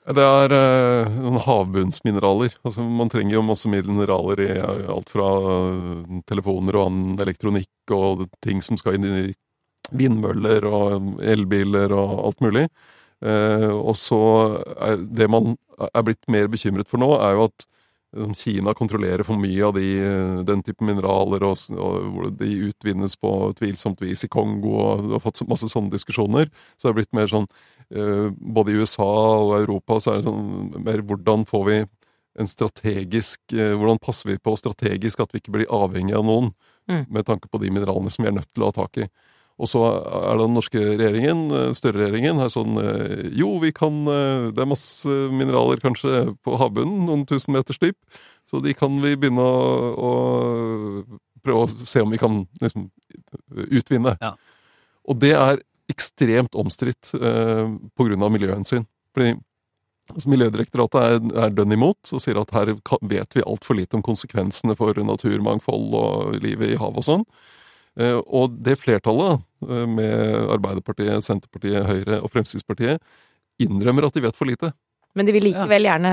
[0.08, 2.54] Det er eh, noen havbunnsmineraler.
[2.64, 7.92] Altså, man trenger jo masse mineraler i eh, alt fra eh, telefoner og annen elektronikk
[7.92, 9.26] og ting som skal inn i
[9.92, 12.64] vindmøller og elbiler og alt mulig.
[13.20, 14.22] Eh, og så
[14.80, 15.52] er det man
[15.90, 17.66] er blitt mer bekymret for nå, er jo at
[18.16, 19.90] eh, Kina kontrollerer for mye av de,
[20.48, 25.44] den type mineraler, og, hvor de utvinnes på tvilsomt vis i Kongo, og har fått
[25.50, 26.48] masse sånne diskusjoner.
[26.78, 27.50] Så det er blitt mer sånn
[27.90, 29.06] Både i USA
[29.42, 31.78] og Europa så er det sånn mer hvordan får vi
[32.38, 36.52] en strategisk eh, Hvordan passer vi på strategisk at vi ikke blir avhengig av noen,
[36.90, 37.04] Mm.
[37.12, 39.04] med tanke på de mineralene som vi er nødt til å ha tak i.
[39.60, 44.00] Og så er det den norske regjeringen, eh, større-regjeringen, her sånn eh, Jo, vi kan
[44.08, 47.98] eh, Det er masse mineraler kanskje på havbunnen, noen tusen meters dyp,
[48.48, 50.10] så de kan vi begynne å, å
[51.44, 52.88] prøve å se om vi kan liksom
[53.70, 54.16] utvinne.
[54.20, 54.34] Ja.
[55.06, 57.66] Og det er ekstremt omstridt eh,
[57.98, 58.28] pga.
[58.30, 58.86] miljøhensyn.
[59.14, 59.34] Fordi
[60.14, 64.04] altså, Miljødirektoratet er, er dønn imot og sier at her vet vi altfor lite om
[64.06, 67.26] konsekvensene for naturmangfold og livet i havet og sånn.
[67.98, 73.02] Eh, og det flertallet, eh, med Arbeiderpartiet, Senterpartiet, Høyre og Fremskrittspartiet,
[73.60, 74.72] innrømmer at de vet for lite.
[75.18, 76.10] Men de vil likevel gjerne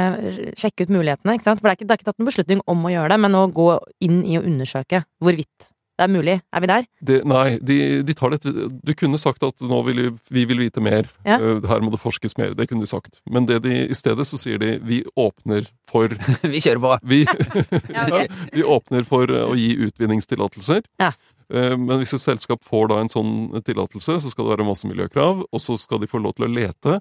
[0.57, 1.61] sjekke ut mulighetene, ikke sant?
[1.61, 3.37] For det er ikke, det er ikke tatt noen beslutning om å gjøre det, men
[3.37, 3.67] å gå
[4.07, 6.35] inn i å undersøke hvorvidt det er mulig.
[6.53, 6.85] Er vi der?
[7.09, 8.41] Det, nei, de, de tar det
[8.85, 11.09] Du kunne sagt at nå vil vi, vi vil vite mer.
[11.25, 11.39] Ja.
[11.41, 12.53] Eh, Her må det forskes mer.
[12.57, 13.17] Det kunne de sagt.
[13.25, 16.13] Men det de, i stedet så sier de vi åpner for
[16.53, 16.93] Vi kjører på!
[17.09, 17.23] Vi,
[17.95, 18.27] Ja, okay.
[18.27, 20.83] ja, vi åpner for å gi utvinningstillatelser.
[21.01, 21.11] Ja.
[21.53, 23.33] Eh, Men hvis et selskap får da en sånn
[23.65, 26.53] tillatelse, så skal det være masse miljøkrav, og så skal de få lov til å
[26.53, 26.99] lete.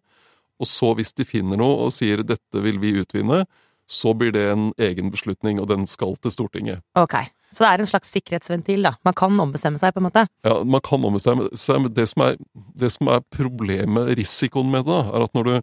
[0.57, 3.45] Og så, hvis de finner noe og sier 'dette vil vi utvinne',
[3.87, 6.81] så blir det en egen beslutning, og den skal til Stortinget.
[6.99, 7.15] Ok.
[7.57, 8.93] Så det er en slags sikkerhetsventil, da.
[9.07, 10.27] Man kan ombestemme seg, på en måte.
[10.45, 12.37] Ja, Man kan ombestemme seg, men det som er,
[12.77, 15.55] det som er problemet, risikoen med det, da, er at når du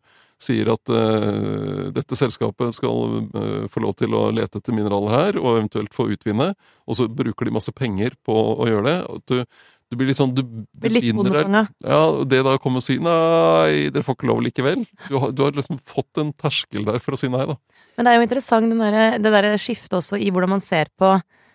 [0.43, 5.38] sier at uh, dette selskapet skal uh, få lov til å lete etter mineraler her,
[5.38, 6.49] og eventuelt få utvinne,
[6.89, 8.97] og så bruker de masse penger på å gjøre det
[9.29, 9.45] du,
[9.93, 11.53] du blir litt sånn Du, du litt deg
[11.86, 15.32] ja, Det da å komme og si 'nei, dere får ikke lov likevel', du har,
[15.32, 17.56] du har liksom fått en terskel der for å si nei, da.
[17.95, 20.91] Men det er jo interessant den der, det derre skiftet også i hvordan man ser
[20.99, 21.13] på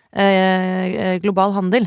[0.09, 1.85] global handel.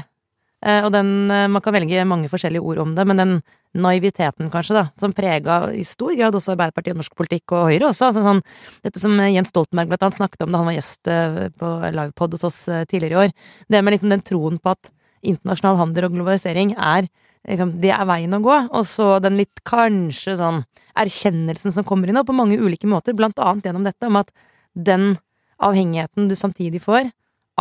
[0.62, 3.34] Eh, og den eh, Man kan velge mange forskjellige ord om det, men den
[3.72, 7.88] naiviteten, kanskje, da, som prega i stor grad også Arbeiderpartiet og norsk politikk, og Høyre
[7.88, 8.10] også.
[8.10, 8.42] Altså, sånn,
[8.84, 12.36] dette som Jens Stoltenberg blant annet snakket om da han var gjest eh, på livepod
[12.36, 13.32] hos oss eh, tidligere i år.
[13.72, 14.92] Det med liksom den troen på at
[15.32, 17.08] internasjonal handel og globalisering er
[17.48, 18.60] liksom, det er veien å gå.
[18.70, 20.62] Og så den litt kanskje sånn
[21.00, 24.30] erkjennelsen som kommer inn nå på mange ulike måter, blant annet gjennom dette om at
[24.76, 25.14] den
[25.62, 27.08] avhengigheten du samtidig får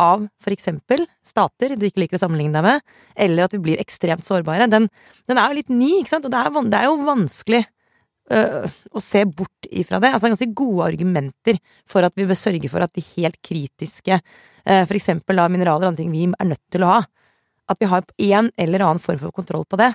[0.00, 4.24] av eksempel stater du ikke liker å sammenligne deg med, eller at vi blir ekstremt
[4.26, 4.88] sårbare, den,
[5.28, 6.28] den er jo litt ny, ikke sant?
[6.28, 7.62] Og det er, det er jo vanskelig
[8.32, 10.12] øh, å se bort ifra det.
[10.12, 13.38] Altså det er ganske gode argumenter for at vi bør sørge for at de helt
[13.44, 14.20] kritiske,
[14.64, 14.96] øh,
[15.36, 17.00] da mineraler og andre ting vi er nødt til å ha,
[17.70, 19.92] at vi har en eller annen form for kontroll på det.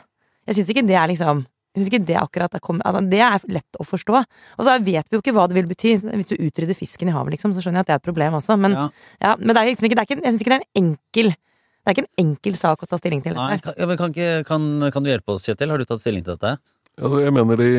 [0.47, 1.45] Jeg syns ikke det er liksom
[1.77, 4.23] jeg synes ikke Det akkurat er kommet, altså det er lett å forstå.
[4.57, 5.91] Og så vet vi jo ikke hva det vil bety.
[6.01, 8.33] Hvis du utrydder fisken i havet, liksom, så skjønner jeg at det er et problem
[8.39, 8.57] også.
[8.57, 8.87] Men, Ja.
[9.21, 10.81] ja, men det er liksom ikke, det er ikke, jeg syns ikke det er en
[10.83, 13.37] enkel Det er ikke en enkel sak å ta stilling til.
[13.37, 15.69] Nei, kan, ja, men kan, ikke, kan, kan du hjelpe oss, Kjetil?
[15.71, 16.57] Har du tatt stilling til dette?
[16.97, 17.69] Ja, jeg mener de,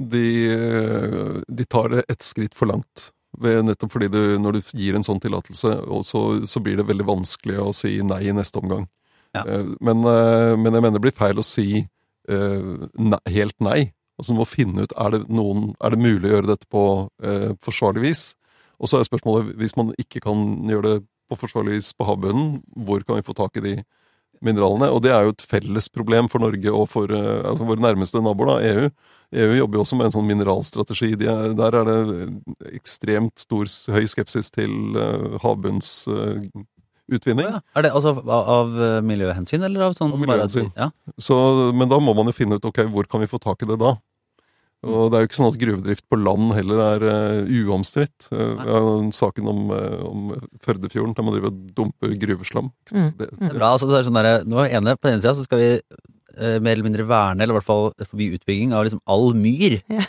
[0.00, 0.24] de,
[1.46, 3.10] de tar det ett skritt for langt.
[3.40, 5.76] Ved nettopp fordi du, når du gir en sånn tillatelse,
[6.08, 8.88] så, så blir det veldig vanskelig å si nei i neste omgang.
[9.36, 9.44] Ja.
[9.46, 11.84] Eh, Men, eh, men jeg mener det blir feil å si
[12.30, 13.80] eh, nei, helt nei.
[14.20, 16.84] Altså Du må finne ut er det, noen, er det mulig å gjøre dette på
[17.24, 18.24] eh, forsvarlig vis.
[18.80, 20.98] Og så er spørsmålet, hvis man ikke kan gjøre det
[21.30, 23.74] på forsvarlig vis på havbunnen, hvor kan vi få tak i de
[24.44, 24.88] mineralene?
[24.92, 28.22] Og det er jo et felles problem for Norge og for eh, altså våre nærmeste
[28.24, 28.90] naboer, da, EU.
[29.40, 31.12] EU jobber jo også med en sånn mineralstrategi.
[31.20, 35.38] De er, der er det ekstremt stor, høy skepsis til uh,
[37.10, 37.46] havbunnsutvinning.
[37.46, 37.60] Ja.
[37.76, 40.70] Er det altså av, av eh, miljøhensyn, eller av sånn Av miljøhensyn.
[40.74, 41.14] Bare, ja.
[41.18, 43.68] Så, men da må man jo finne ut ok, hvor kan vi få tak i
[43.68, 43.96] det da.
[44.80, 48.30] Og det er jo ikke sånn at gruvedrift på land heller er uh, uomstridt.
[48.32, 48.54] Uh,
[49.02, 50.30] vi saken om, uh, om
[50.64, 52.70] Førdefjorden, der man driver og dumper gruveslam.
[52.88, 55.10] Mm, Det, det, Det er bra, altså det er sånn der, nå er ene, På
[55.10, 55.68] den ene sida så skal vi
[56.62, 60.04] mer eller mindre verne, eller i hvert fall forby utbygging av liksom all myr Ja.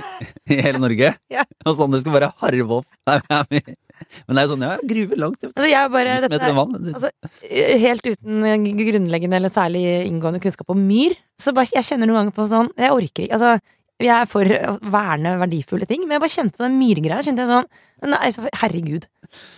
[0.52, 1.12] i hele Norge.
[1.36, 1.42] Ja.
[1.66, 2.86] Og så andre skal bare harve opp.
[3.08, 3.18] Nei,
[4.26, 7.10] men det er jo sånn, ja, gruve langt Altså, jeg bare, dette, altså,
[7.82, 12.36] helt uten grunnleggende eller særlig inngående kunnskap om myr, så bare, jeg kjenner noen ganger
[12.36, 13.56] på sånn Jeg orker ikke Altså,
[14.02, 17.22] jeg er for å verne verdifulle ting, men jeg bare kjente på den myrgreia.
[17.24, 17.68] kjente jeg sånn
[18.06, 18.28] Nei,
[18.60, 19.06] herregud.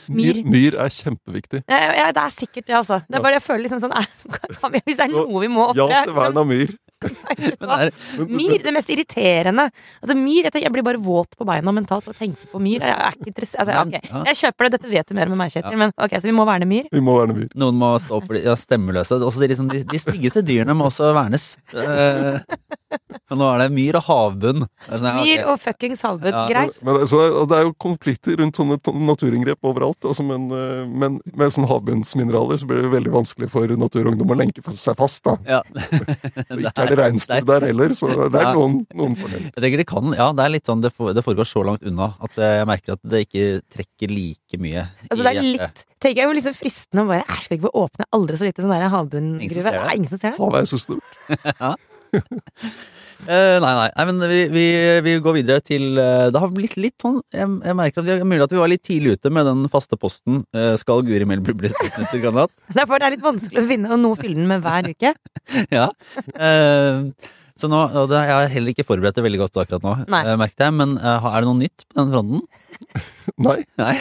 [0.06, 0.44] myr, Myr.
[0.46, 1.64] myr er kjempeviktig.
[1.66, 3.00] Ja, ja, det er sikkert det, altså.
[3.08, 4.04] Det er bare, jeg føler liksom sånn nei,
[4.86, 6.70] Hvis det er noe vi må Ja ofre til vern av myr.
[7.60, 9.68] Men det Myr, det mest irriterende.
[10.02, 12.60] Altså, myr, jeg, tenker, jeg blir bare våt på beina mentalt av å tenke på
[12.62, 12.82] myr.
[12.82, 14.02] Jeg er ikke altså, okay.
[14.30, 16.46] Jeg kjøper det, dette vet du mer med meg, Kjetil, men ok, så vi må
[16.48, 16.88] verne myr.
[16.94, 17.52] Vi må verne myr.
[17.58, 19.18] noen må stå opp for de ja, stemmeløse.
[19.18, 21.52] Også de, liksom, de, de styggeste dyrene må også vernes.
[21.74, 22.40] Eh,
[23.28, 24.64] Men nå er det myr og havbunn.
[24.86, 26.32] Sånn, ja, Myr og fuckings havbunn.
[26.34, 26.78] Ja, Greit.
[26.86, 27.20] Men, så,
[27.50, 30.00] det er jo konflikter rundt sånne naturinngrep overalt.
[30.08, 34.38] Altså, men, eh, men med sånne havbunnsmineraler så blir det veldig vanskelig for Naturungdom å
[34.38, 35.22] lenke seg fast.
[35.28, 35.36] da.
[35.48, 35.60] Ja.
[36.58, 38.54] Ikke er det reinsdyr der heller, så det er Ja.
[38.56, 39.50] noen, noen fordeler.
[39.52, 42.38] Jeg tenker det kan, ja, det er litt sånn, det, foregår så langt unna at
[42.38, 46.30] eh, jeg merker at det ikke trekker like mye Altså, det er litt tenker jeg
[46.30, 48.88] jo liksom fristende å bare Æsj, skal vi ikke åpne aldri så lite sånn der
[48.92, 49.72] havbunngruve?
[49.98, 50.38] ingen som ser det.
[50.38, 51.16] Havet er så stort.
[53.26, 54.64] Eh, nei, nei, nei, men vi, vi,
[55.02, 58.14] vi går videre til uh, Det har blitt litt sånn Jeg, jeg merker at vi,
[58.22, 60.44] mulig at vi var litt tidlig ute med den faste posten.
[60.54, 62.54] Uh, skal Guri Melby bli statsministerkandidat?
[62.78, 65.12] Derfor det er litt vanskelig å finne noe å fylle den med hver uke.
[65.80, 65.88] ja.
[67.58, 70.68] Så nå, og det, Jeg har heller ikke forberedt det veldig godt akkurat nå, merket
[70.68, 70.78] jeg.
[70.78, 72.44] Men er det noe nytt på den fronten?
[73.48, 73.60] Nei.
[73.82, 73.96] Nei.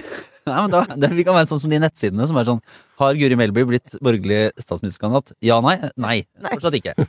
[0.47, 2.61] Nei, men da, det, Vi kan være sånn som de nettsidene som er sånn
[3.01, 5.35] Har Guri Melby blitt borgerlig statsministerkandidat?
[5.45, 5.75] Ja, nei?
[5.99, 6.17] Nei.
[6.39, 6.55] Nei.
[6.55, 6.95] Fortsatt ikke.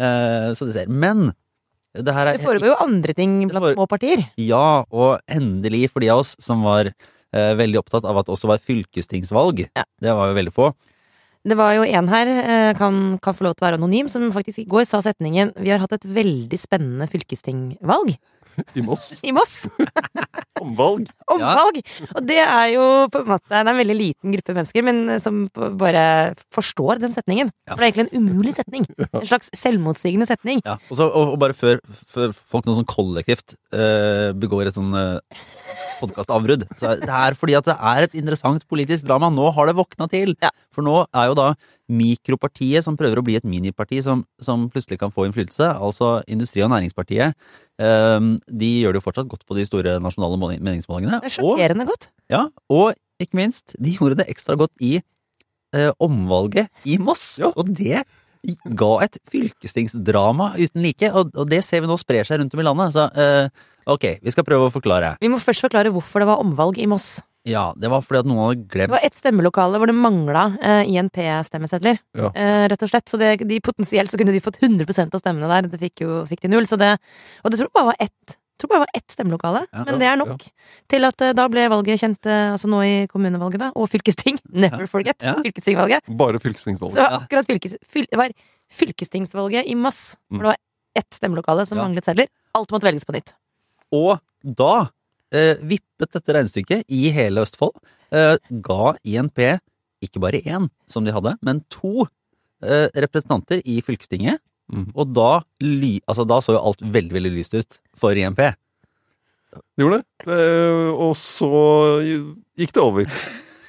[0.00, 0.88] Uh, så det ser.
[0.88, 1.32] Men
[1.92, 4.22] det her er Det foregår jo andre ting blant små partier.
[4.40, 8.32] Ja, og endelig for de av oss som var uh, veldig opptatt av at det
[8.36, 9.66] også var fylkestingsvalg.
[9.76, 9.84] Ja.
[10.00, 10.70] Det var jo veldig få.
[11.40, 14.26] Det var jo en her, eh, kan, kan få lov til å være anonym, som
[14.32, 18.12] faktisk i går sa setningen 'Vi har hatt et veldig spennende fylkestingvalg
[18.76, 19.24] I Moss.
[19.24, 19.64] i Moss'.
[20.62, 21.10] Omvalg.
[21.34, 21.80] Omvalg!
[22.14, 25.02] Og det er jo på en måte Det er en veldig liten gruppe mennesker, men
[25.16, 25.42] eh, som
[25.80, 26.04] bare
[26.54, 27.52] forstår den setningen.
[27.68, 27.74] Ja.
[27.74, 28.88] For det er egentlig en umulig setning.
[29.20, 30.60] En slags selvmotsigende setning.
[30.64, 34.94] Ja, Også, og, og bare før, før folk noe sånn kollektivt uh, begår et sånn
[34.96, 35.40] eh,
[36.00, 36.64] podkastavbrudd.
[36.80, 39.28] Det er fordi at det er et interessant politisk drama.
[39.32, 40.34] Nå har det våkna til.
[40.42, 40.50] Ja.
[40.74, 41.48] For nå er jo da
[41.90, 46.62] mikropartiet som prøver å bli et miniparti som, som plutselig kan få innflytelse, altså Industri-
[46.64, 47.34] og Næringspartiet,
[47.82, 51.20] um, de gjør det jo fortsatt godt på de store nasjonale måling- meningsmålingene.
[51.20, 52.08] Det er Og- sjokkerende godt.
[52.30, 54.98] Ja, og ikke minst, de gjorde det ekstra godt i
[55.76, 57.38] uh, omvalget i Moss.
[57.42, 57.52] Ja.
[57.56, 58.04] Og det
[58.76, 62.62] ga et fylkestingsdrama uten like, og, og det ser vi nå sprer seg rundt om
[62.62, 62.94] i landet.
[62.94, 63.50] Så eh,
[63.94, 65.14] ok, vi skal prøve å forklare.
[65.20, 67.18] Vi må først forklare hvorfor det var omvalg i Moss.
[67.48, 70.42] Ja, det var fordi at noen hadde glemt Det var ett stemmelokale hvor det mangla
[70.60, 71.96] eh, INP-stemmesedler.
[72.18, 72.28] Ja.
[72.36, 73.08] Eh, rett og slett.
[73.08, 75.70] Så det, de, potensielt så kunne de fått 100% av stemmene der.
[75.72, 76.68] Det fikk jo fikk de null.
[76.68, 76.90] Så det,
[77.40, 79.82] og det tror jeg bare var ett jeg tror bare det var ett stemmelokale, Ja.
[79.86, 80.42] men det er nok
[80.92, 84.36] til at eh, da ble valget kjent, eh, altså nå i kommunevalget, da, og fylkesting.
[84.52, 85.16] Never forget.
[85.24, 85.32] Ja.
[85.40, 86.04] Fylkestingvalget.
[86.20, 86.98] Bare fylkestingsvalget.
[87.00, 88.34] Så akkurat fylkes, fyl, det var
[88.68, 90.60] fylkestingsvalget i Moss, hvor det var
[91.00, 91.86] ett stemmelokale som Ja.
[91.88, 92.28] manglet sedler.
[92.52, 93.32] Alt måtte velges på nytt.
[93.94, 94.90] Og da
[95.34, 97.76] eh, vippet dette regnestykket i hele Østfold.
[98.10, 99.42] Eh, ga INP
[100.00, 102.06] ikke bare én, som de hadde, men to
[102.64, 104.40] eh, representanter i fylkestinget.
[104.70, 104.88] Mm.
[104.94, 108.40] Og da, ly, altså, da så jo alt veldig, veldig lyst ut for INP.
[109.50, 110.30] Det gjorde det.
[110.30, 111.50] Eh, Og så
[112.58, 113.10] gikk det over.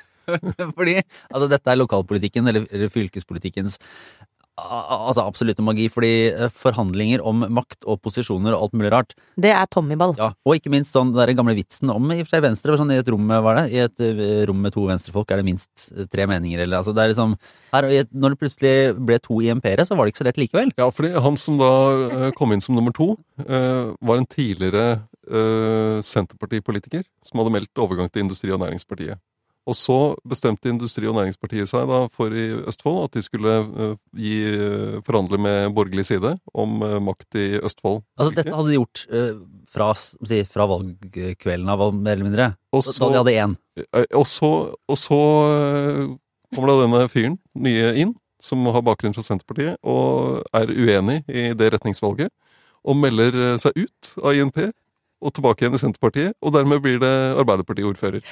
[0.78, 3.80] Fordi altså, dette er lokalpolitikken, eller, eller fylkespolitikkens
[4.62, 5.88] altså, absolutte magi.
[5.92, 10.16] Fordi eh, forhandlinger om makt og posisjoner og alt mulig rart Det er Tommyball.
[10.20, 12.78] Ja, og ikke minst sånn den gamle vitsen om i og for seg Venstre.
[12.80, 13.66] Sånn, I et rom var det?
[13.74, 16.64] I et eh, rom med to venstrefolk er det minst eh, tre meninger.
[16.66, 17.38] Eller, altså, det er liksom,
[17.76, 20.76] her, i når det plutselig ble to IMP-ere, så var det ikke så lett likevel.
[20.80, 21.72] Ja, fordi han som da
[22.38, 25.02] kom inn som nummer to, var en tidligere
[26.06, 29.22] Senterpartipolitiker som hadde meldt overgang til Industri- og Næringspartiet.
[29.70, 33.94] Og så bestemte Industri- og Næringspartiet seg da for i Østfold at de skulle eh,
[34.18, 34.34] gi,
[35.06, 38.02] forhandle med borgerlig side om eh, makt i Østfold.
[38.18, 39.38] Altså, dette hadde de gjort eh,
[39.70, 42.50] fra, si, fra valgkvelden av, mer eller mindre.
[42.74, 43.56] Og Da, de hadde én.
[44.18, 45.22] og så, og så
[46.52, 51.52] kommer da denne fyren nye inn, som har bakgrunn fra Senterpartiet, og er uenig i
[51.54, 52.32] det retningsvalget,
[52.82, 54.64] og melder seg ut av INP
[55.22, 58.26] og tilbake igjen i Senterpartiet, og dermed blir det Arbeiderparti-ordfører.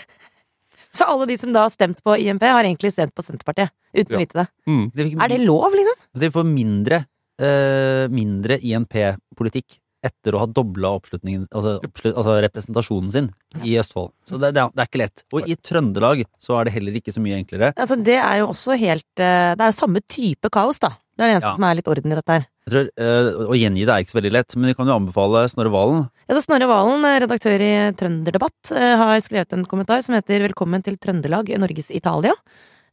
[0.96, 3.70] Så alle de som da har stemt på IMP, har egentlig stemt på Senterpartiet.
[3.94, 4.18] Uten Ja.
[4.18, 4.48] å vite det.
[4.68, 4.92] Mm.
[4.94, 6.00] De fikk Er det lov, liksom?
[6.14, 7.06] Så de får mindre,
[7.42, 13.28] uh, mindre INP-politikk etter å ha dobla oppslutningen, altså, oppslut, altså representasjonen sin
[13.68, 14.14] i Østfold.
[14.28, 15.24] Så det, det, er, det er ikke lett.
[15.36, 17.74] Og i Trøndelag så er det heller ikke så mye enklere.
[17.76, 20.94] Altså, det er jo også helt eh, Det er jo samme type kaos, da.
[21.20, 21.56] Det er det eneste Ja.
[21.58, 22.46] som er litt orden i dette her.
[22.64, 24.96] Jeg tror, øh, Å gjengi det er ikke så veldig lett, men vi kan jo
[24.96, 26.06] anbefale Snorre Valen.
[26.30, 30.40] Ja, så Snorre Valen, eh, redaktør i Trønderdebatt, eh, har skrevet en kommentar som heter
[30.48, 32.32] 'Velkommen til Trøndelag, Norges Italia'.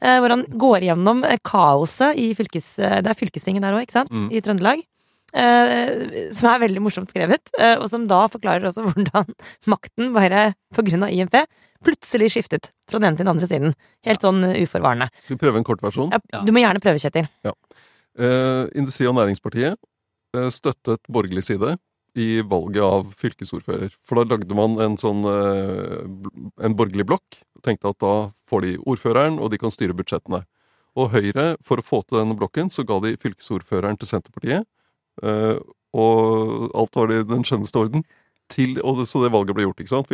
[0.02, 2.76] eh, Hvor han går gjennom kaoset i fylkes...
[2.76, 4.10] Det er fylkestinget der òg, ikke sant?
[4.10, 4.28] Mm.
[4.32, 4.82] I Trøndelag.
[5.34, 9.34] eh, Som er veldig morsomt skrevet, eh, og som da forklarer også hvordan
[9.68, 11.44] makten, bare på grunn av IMP,
[11.84, 13.74] plutselig skiftet fra den ene til den andre siden.
[14.04, 15.08] Helt sånn uforvarende.
[15.20, 16.10] Skal vi prøve en kortversjon?
[16.12, 16.40] Ja, Ja.
[16.42, 17.28] du må gjerne prøve, Kjetil.
[17.44, 17.52] Eh,
[18.18, 19.76] Industri- og Næringspartiet
[20.36, 21.76] eh, støttet borgerlig side
[22.16, 23.92] i valget av fylkesordfører.
[24.00, 26.04] For da lagde man en sånn eh,
[26.64, 27.40] en borgerlig blokk.
[27.66, 28.14] Tenkte at da
[28.48, 30.44] får de ordføreren, og de kan styre budsjettene.
[30.96, 34.68] Og Høyre, for å få til denne blokken, så ga de fylkesordføreren til Senterpartiet.
[35.22, 35.58] eh,
[35.96, 38.02] og alt var i den skjønneste orden.
[38.52, 39.80] Til, og så det valget ble gjort.
[39.80, 40.10] ikke sant?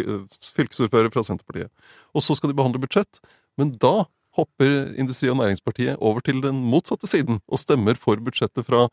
[0.56, 1.70] Fylkesordfører fra Senterpartiet.
[2.14, 3.18] Og så skal de behandle budsjett.
[3.58, 4.06] Men da
[4.38, 8.86] hopper Industri- og Næringspartiet over til den motsatte siden og stemmer for budsjettet fra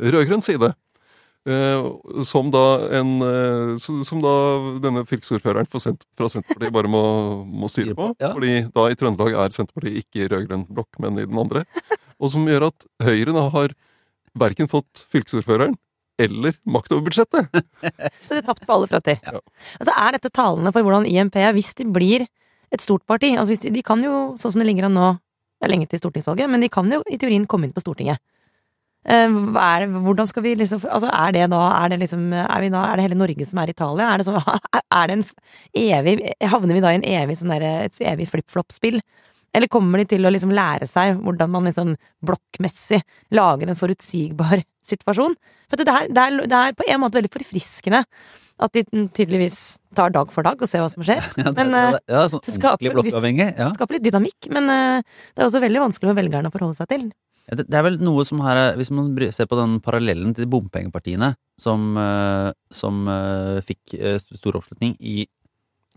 [0.00, 0.72] rød-grønn side.
[1.44, 1.86] Eh,
[2.24, 2.62] som da
[2.96, 4.30] en eh, Som da
[4.80, 7.02] denne fylkesordføreren fra Senterpartiet bare må,
[7.44, 8.14] må styre på.
[8.22, 8.32] Ja.
[8.32, 11.66] Fordi da i Trøndelag er Senterpartiet ikke i rød-grønn blokk, men i den andre.
[12.16, 13.74] Og som gjør at Høyre da har
[14.40, 15.76] verken fått fylkesordføreren
[16.18, 17.50] eller makt over budsjettet.
[18.24, 19.18] Så det er tapt på alle fronter.
[19.20, 19.42] Ja.
[19.80, 22.26] Altså er dette talende for hvordan IMP, hvis de blir
[22.74, 25.10] et stort parti altså de, de kan jo, sånn som det ligger an nå,
[25.60, 28.20] det er lenge til stortingsvalget, men de kan jo i teorien komme inn på Stortinget.
[29.04, 32.70] Eh, er hvordan skal vi liksom Altså er det da Er det liksom Er, vi
[32.72, 34.06] da, er det hele Norge som er Italia?
[34.08, 34.38] Er det sånn
[34.96, 35.24] Er det en
[35.76, 38.96] evig Havner vi da i en evig sånn derre Et evig flip-flop-spill?
[39.52, 41.92] Eller kommer de til å liksom lære seg hvordan man liksom
[42.24, 43.02] blokkmessig
[43.36, 45.36] lager en forutsigbar situasjon?
[45.68, 48.00] For det er, det, er, det er på en måte veldig forfriskende
[48.62, 48.84] at de
[49.16, 49.58] tydeligvis
[49.98, 51.22] tar dag for dag og ser hva som skjer.
[51.40, 53.48] Ja, det, Men, ja, ja, sånn det skaper ordentlig blokkavhengig.
[53.50, 53.68] Ja.
[53.68, 56.78] Det skaper litt dynamikk, men eh, det er også veldig vanskelig for velgerne å forholde
[56.78, 57.08] seg til.
[57.48, 60.32] Ja, Det det er vel noe som her er Hvis man ser på den parallellen
[60.32, 65.26] til de bompengepartiene som, eh, som eh, fikk stor oppslutning i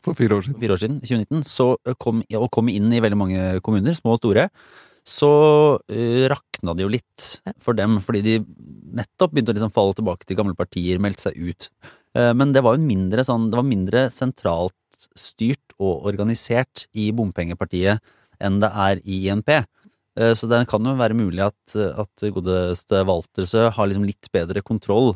[0.04, 0.60] For fire år siden.
[0.62, 4.20] fire år siden, 2019, så kom, og kom inn i veldig mange kommuner, små og
[4.22, 4.50] store,
[5.08, 5.32] så
[5.80, 7.28] uh, rakna det jo litt
[7.64, 8.36] for dem, fordi de
[8.98, 11.70] nettopp begynte å liksom falle tilbake til gamle partier, meldte seg ut.
[12.18, 14.76] Eh, men det var jo mindre sånn, det var mindre sentralt
[15.18, 18.02] styrt og organisert i bompengepartiet
[18.42, 19.52] enn det er i INP.
[20.18, 24.64] Eh, Så det kan jo være mulig at, at godeste Waltersø har liksom litt bedre
[24.66, 25.14] kontroll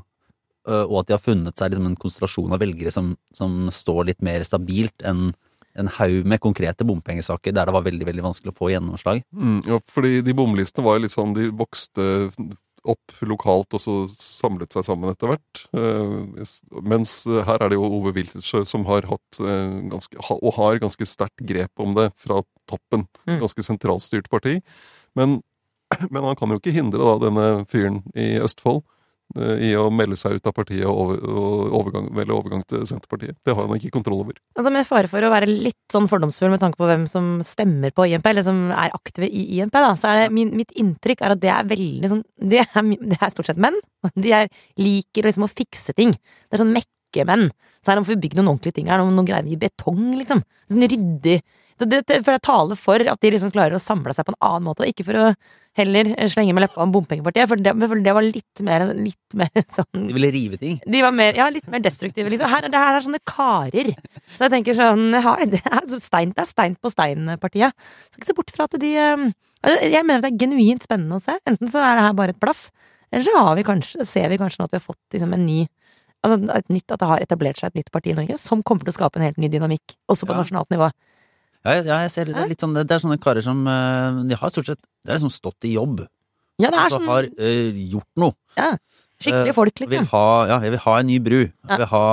[0.68, 4.12] øh, og at de har funnet seg liksom en konsentrasjon av velgere som, som står
[4.12, 5.32] litt mer stabilt enn
[5.80, 9.22] en haug med konkrete bompengesaker der det var veldig veldig vanskelig å få gjennomslag.
[9.32, 12.08] Mm, ja, fordi de bomlistene var jo litt sånn De vokste
[12.90, 15.62] opp lokalt og så samlet seg sammen etter hvert.
[15.78, 16.48] Eh,
[16.82, 21.08] mens her er det jo Ove Wiltsjø som har hatt eh, ganske, og har ganske
[21.10, 23.06] sterkt grep om det fra toppen.
[23.28, 23.40] Mm.
[23.44, 24.60] Ganske sentralstyrt parti.
[25.18, 25.40] Men,
[26.14, 28.84] men han kan jo ikke hindre da denne fyren i Østfold
[29.64, 33.38] i å melde seg ut av partiet og, over, og overgang, velge overgang til Senterpartiet.
[33.46, 34.38] Det har han ikke kontroll over.
[34.58, 37.94] Altså Med fare for å være litt sånn fordomsfull med tanke på hvem som stemmer
[37.96, 41.24] på INP, eller som er aktive i INP, da, så er det min, mitt inntrykk
[41.24, 43.78] er at det er veldig sånn Det er, det er stort sett menn.
[44.24, 46.14] De er, liker liksom å fikse ting.
[46.14, 47.50] Det er sånn mekkemenn.
[47.82, 49.02] Så her må vi bygge noen ordentlige ting her.
[49.02, 50.44] Noen, noen greier i betong, liksom.
[50.70, 51.40] Sånn ryddig.
[51.90, 54.40] Det, det, for jeg taler for at de liksom klarer å samle seg på en
[54.48, 55.26] annen måte, ikke for å
[55.80, 59.52] heller slenge med leppa om bompengepartiet, for det, for det var litt mer, litt mer
[59.78, 60.82] sånn De ville rive ting.
[60.84, 62.50] de var mer, ja, litt mer destruktive, liksom.
[62.52, 63.92] Her, er- det her er sånne karer.
[64.36, 67.72] Så jeg tenker sånn ja, Det er, stein, det er stein på stein-partiet.
[68.12, 69.28] Skal ikke se bort fra at de eh,
[69.64, 71.38] altså, Jeg mener at det er genuint spennende å se.
[71.48, 72.68] Enten så er det her bare et blaff,
[73.12, 75.48] eller så har vi kanskje, ser vi kanskje nå at vi har fått liksom, en
[75.48, 75.62] ny
[76.22, 78.86] Altså et nytt, at det har etablert seg et nytt parti i Norge som kommer
[78.86, 80.44] til å skape en helt ny dynamikk, også på Ja.
[80.44, 80.92] nasjonalt nivå.
[81.62, 84.22] Ja, ja, jeg ser det, det er litt sånn Det er sånne karer som eh,
[84.32, 86.02] De har stort sett Det er liksom stått i jobb.
[86.62, 88.36] Ja, det er Altså sånn har uh, gjort noe.
[88.58, 88.74] Ja,
[89.22, 90.12] skikkelige folk, Vil liksom.
[90.14, 91.42] ha Ja, jeg vil ha en ny bru.
[91.46, 91.70] Ja.
[91.70, 92.06] Jeg vil ha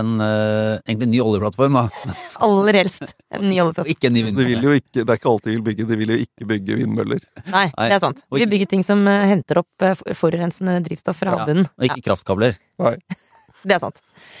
[0.00, 2.12] en uh, Egentlig en ny oljeplattform, da.
[2.46, 4.74] Aller helst en ny Og ikke en ny Så de vil vindmølle.
[4.76, 5.86] jo ikke, det er ikke alt de vil bygge.
[5.90, 7.24] De vil jo ikke bygge vindmøller.
[7.50, 7.88] Nei, Nei.
[7.90, 8.22] det er sant.
[8.38, 11.48] Vi bygger ting som eh, henter opp eh, forurensende drivstoff fra Ja.
[11.50, 12.54] Og ikke kraftkabler.
[12.82, 12.94] Nei.
[13.66, 13.98] Det er sant.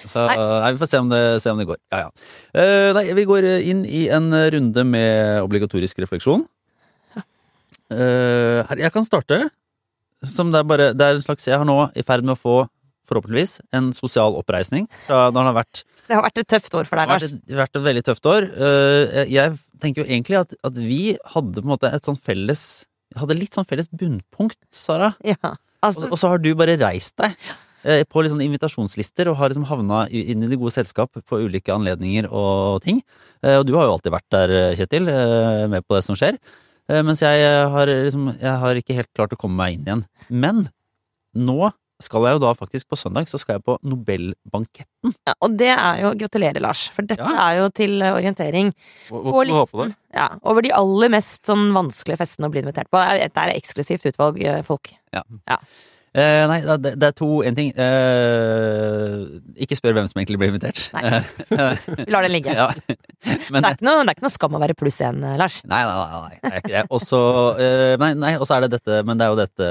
[0.08, 0.36] Så Nei.
[0.38, 0.70] nei.
[0.72, 1.76] vi får se om det, se om det går.
[1.92, 2.10] Ja, ja.
[2.56, 6.46] Uh, nei, vi går inn i en runde med obligatorisk refleksjon.
[7.90, 9.40] Uh, her, jeg kan starte.
[10.30, 12.38] Som det er bare Det er en slags Jeg har nå i ferd med å
[12.38, 12.56] få,
[13.08, 15.80] forhåpentligvis, en sosial oppreisning fra når det har vært
[16.10, 17.24] Det har vært et tøft år for Det deg, har Lars.
[17.24, 18.46] vært et, vært et veldig tøft år.
[18.68, 21.00] Eh, Jeg tenker jo egentlig at, at vi
[21.34, 22.62] hadde på en måte et sånn felles
[23.18, 25.14] Hadde litt sånn felles bunnpunkt, Sara.
[25.26, 25.34] Ja.
[25.42, 29.48] Og, Altså, og så har du bare reist deg eh, på liksom invitasjonslister og har
[29.52, 33.00] liksom havna inn i det gode selskap på ulike anledninger og ting.
[33.42, 36.36] Eh, Og du har jo alltid vært der, Kjetil, eh, med på det som skjer.
[36.90, 39.86] Eh, Mens jeg eh, har liksom Jeg har ikke helt klart å komme meg inn
[39.86, 40.04] igjen.
[40.28, 40.68] Men
[41.36, 45.12] nå skal jeg jo da faktisk på søndag så skal jeg på Nobelbanketten.
[45.28, 46.86] ja, og det er jo Gratulerer, Lars.
[46.94, 47.50] For dette Ja.
[47.50, 48.72] er jo til eh, orientering.
[49.10, 49.94] Hva, hva skal du ha på deg?
[50.16, 52.96] Ja, over de aller mest sånn vanskelige festene å bli invitert på.
[53.20, 54.92] Dette er eksklusivt utvalg folk.
[55.12, 55.22] Ja.
[55.28, 55.60] folk.
[56.10, 59.20] Eh, nei, det, det er to En ting eh,
[59.62, 60.88] Ikke spør hvem som egentlig blir invitert.
[60.96, 61.20] Nei.
[62.00, 62.54] Vi lar den ligge.
[62.56, 62.66] ja.
[63.52, 65.60] Men, det, er noe, det er ikke noe skam å være pluss én, eh, Lars.
[65.70, 66.82] Nei, nei, nei, nei, det ikke det.
[66.90, 67.20] Og så
[67.62, 69.70] eh, er det dette Men det er jo dette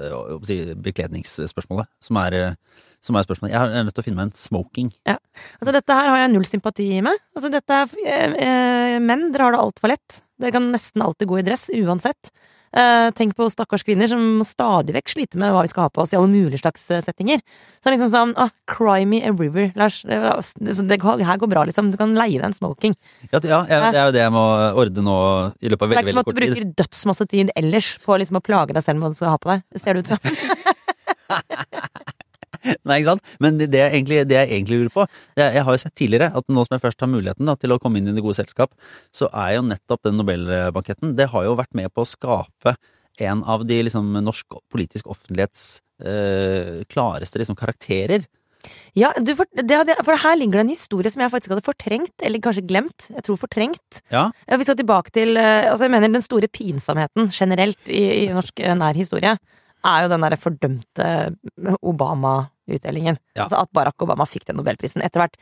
[0.00, 0.58] eh, si,
[0.88, 3.52] bekledningsspørsmålet som er, eh, som er spørsmålet.
[3.52, 4.90] Jeg er nødt til å finne meg en smoking.
[5.12, 7.20] Altså, dette her har jeg null sympati med.
[7.36, 10.22] Altså, dette er Menn, dere har det altfor lett.
[10.40, 12.32] Dere kan nesten alltid gå i dress, uansett.
[12.76, 16.02] Eh, tenk på stakkars kvinner som stadig vekk sliter med hva vi skal ha på
[16.02, 17.40] oss i alle mulige slags eh, settinger.
[17.80, 20.02] Så liksom sånn ah, Cry me a river, Lars.
[20.04, 20.18] Det,
[20.60, 21.88] det, her går bra, liksom.
[21.92, 22.96] Du kan leie deg en smoking.
[23.30, 24.44] Ja, det- ja jeg, det er jo det jeg må
[24.82, 25.16] ordne nå
[25.56, 26.42] i løpet av veldig, veldig kort tid.
[26.42, 28.84] Det er ikke som at du bruker dødsmasse tid ellers på liksom å plage deg
[28.84, 29.64] selv med hva du skal ha på deg.
[29.72, 30.20] Det ser det ut som.
[32.88, 33.24] Nei, ikke sant?
[33.42, 35.06] Men det, jeg egentlig, det jeg egentlig lurer på
[35.38, 37.74] jeg, jeg har jo sett tidligere at nå som jeg først har muligheten da, til
[37.74, 38.72] å komme inn i det gode selskap,
[39.14, 42.76] så er jo nettopp den Nobelbanketten Det har jo vært med på å skape
[43.24, 45.66] en av de liksom, norsk politisk offentlighets
[46.04, 48.26] eh, klareste liksom, karakterer.
[48.98, 51.64] Ja, du, for, det, hadde- for her ligger det en historie som jeg faktisk hadde
[51.64, 53.06] fortrengt, eller kanskje glemt.
[53.14, 54.00] Jeg tror fortrengt.
[54.12, 58.34] Ja, Vi skal tilbake til eh, altså jeg mener Den store pinsomheten generelt i, i
[58.34, 59.36] norsk eh, nær historie
[59.86, 61.08] er jo den derre fordømte
[62.66, 63.18] Obama-utdelingen.
[63.34, 63.44] Ja.
[63.44, 65.36] Altså At Barack Obama fikk den nobelprisen etter hvert.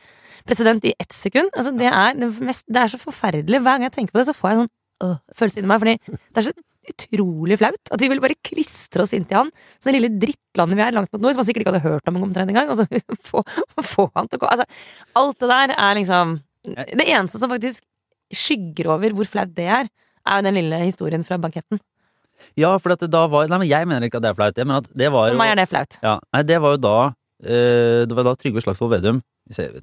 [0.45, 1.49] President i ett sekund.
[1.55, 3.61] Altså det, er, det, mest, det er så forferdelig.
[3.61, 4.71] Hver gang jeg tenker på det, så får jeg sånn
[5.07, 5.83] øh, følelse inni meg.
[5.83, 9.51] Fordi det er så utrolig flaut at vi vil bare klistre oss inntil han.
[9.79, 12.11] Så det lille drittlandet vi er langt mot nord, som han sikkert ikke hadde hørt
[12.11, 12.69] om omtrent engang.
[12.69, 13.43] Og så få,
[13.95, 14.69] få han til å gå Altså,
[15.21, 17.83] alt det der er liksom Det eneste som faktisk
[18.35, 19.89] skygger over hvor flaut det er,
[20.25, 21.77] er jo den lille historien fra banketten.
[22.57, 24.57] Ja for at det da var Nei, men jeg mener ikke at det er flaut.
[24.57, 25.97] Jeg mener at det var For meg er det flaut.
[26.03, 26.95] Ja, nei, det var jo da
[27.43, 29.81] eh, Det var da Trygve Slagsvold Vedum hvis jeg-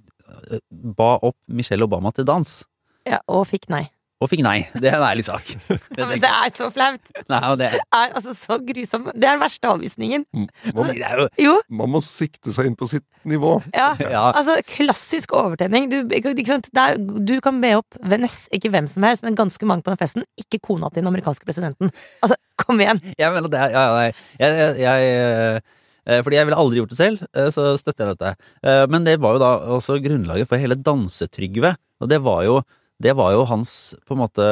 [0.51, 2.65] eh, ba opp Michelle Obama til dans.
[3.07, 3.85] Ja, og fikk nei.
[4.23, 4.59] Og fikk nei.
[4.79, 5.49] Det er en ærlig sak.
[5.93, 7.11] Det, Ja, men det er så flaut!
[7.29, 9.09] nei, og det, Det er altså så grusom.
[9.13, 10.25] Det er den verste avvisningen.
[10.33, 13.57] Man, det er jo Jo, man må sikte seg inn på sitt nivå.
[13.75, 13.91] ja.
[14.13, 14.25] Ja.
[14.31, 15.89] Altså, klassisk overtenning.
[15.91, 16.67] Du, ikke sant?
[16.75, 19.93] Det er, du kan be opp ved ikke hvem som helst, men ganske mange på
[19.93, 20.27] den festen.
[20.41, 21.91] Ikke kona til den amerikanske presidenten.
[22.23, 23.01] Altså, kom igjen!
[23.19, 24.11] Jeg mener det Ja, nei.
[24.41, 25.63] Jeg, jeg, jeg
[26.07, 28.35] eh, fordi jeg ville aldri gjort det selv, eh, så støtter jeg dette.
[28.67, 31.75] Eh, Men det var jo da også grunnlaget for hele Dansetrygve.
[32.03, 32.61] Og det var jo,
[33.03, 33.73] det var jo hans
[34.07, 34.47] på en måte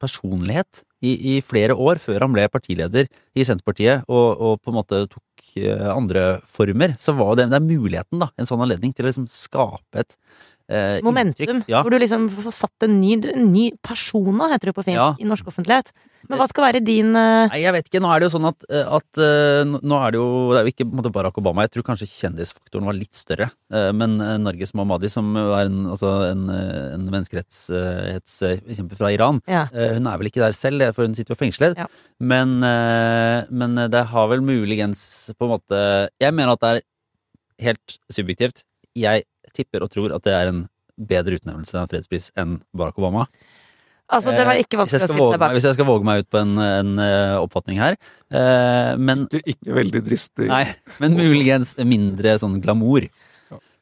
[0.00, 4.78] personlighet i, i flere år før han ble partileder i Senterpartiet og, og på en
[4.80, 6.96] måte tok eh, andre former.
[7.00, 10.16] Så var det, det er muligheten, da, en sånn anledning til å liksom skape et
[10.68, 11.62] eh, Momentum.
[11.70, 11.80] Ja.
[11.84, 15.12] Hvor du liksom får satt en ny, en ny persona, heter det på fint, Ja.
[15.20, 15.92] i norsk offentlighet.
[16.28, 18.00] Men hva skal være din eh, Nei, jeg vet ikke.
[18.04, 20.72] Nå er det jo sånn at, at eh, nå er det jo Det er jo
[20.74, 21.64] ikke på en måte Barack Obama.
[21.64, 23.48] Jeg tror kanskje kjendisfaktoren var litt større.
[23.72, 29.40] Eh, Men eh, Norges Mahmadi, som er en, altså en, eh, en menneskerettighetskjemper fra Iran,
[29.48, 29.66] Ja.
[29.72, 31.76] eh, hun er vel ikke der selv, for hun sitter jo fengslet.
[31.80, 31.86] Ja.
[32.20, 36.82] Men, eh, men det har vel muligens på en måte Jeg mener at det er
[37.70, 38.64] helt subjektivt.
[38.96, 40.68] Jeg tipper og tror at det er en
[41.00, 43.26] bedre utnevnelse av fredspris enn Barack Obama.
[44.10, 45.52] Altså, det var ikke Eh, vanskelig å stille seg meg, bak.
[45.54, 47.96] hvis jeg skal våge meg ut på en, en eh, oppfatning her.
[48.30, 50.48] Eh, men Ikke, ikke veldig dristig.
[50.50, 50.64] Nei,
[51.02, 53.06] men muligens mindre sånn glamour.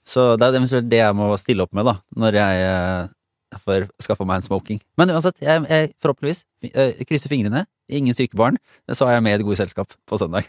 [0.08, 3.88] Så det er eventuelt det jeg må stille opp med, da, når jeg eh, får
[4.04, 4.78] skaffa meg en smoking.
[5.00, 7.64] Men uansett, jeg, jeg forhåpentligvis eh, krysser fingrene.
[7.88, 8.56] Ingen syke barn.
[8.92, 10.48] Så er jeg med i det gode selskap på søndag.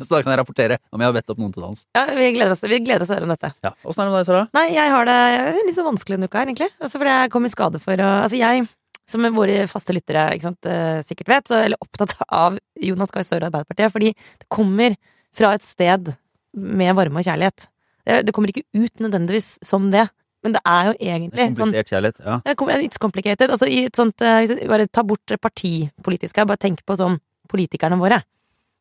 [0.06, 1.84] Så da kan jeg rapportere om jeg har bedt opp noen til dans.
[1.96, 3.50] Ja, vi gleder oss, vi gleder oss til å høre om dette.
[3.66, 4.42] Ja, Åssen er det med deg, Sara?
[4.58, 5.18] Nei, jeg har det
[5.66, 6.70] litt så vanskelig denne uka her, egentlig.
[6.80, 8.66] Altså, fordi jeg kom i skade for å Altså, jeg,
[9.06, 13.26] som våre faste lyttere ikke sant, eh, sikkert vet, så er opptatt av Jonas Gahr
[13.26, 14.96] Støre og Arbeiderpartiet, fordi det kommer
[15.34, 16.12] fra et sted
[16.54, 17.66] med varme og kjærlighet.
[18.04, 20.06] Det, kommer ikke ut nødvendigvis som det,
[20.44, 22.18] men det er jo egentlig sånn Komplisert kjærlighet.
[22.20, 22.54] Ja.
[22.54, 23.50] kom- It's complicated.
[23.50, 27.18] Altså, i et sånt, eh, bare ta bort partipolitiske, bare tenk på sånn
[27.48, 28.22] politikerne våre.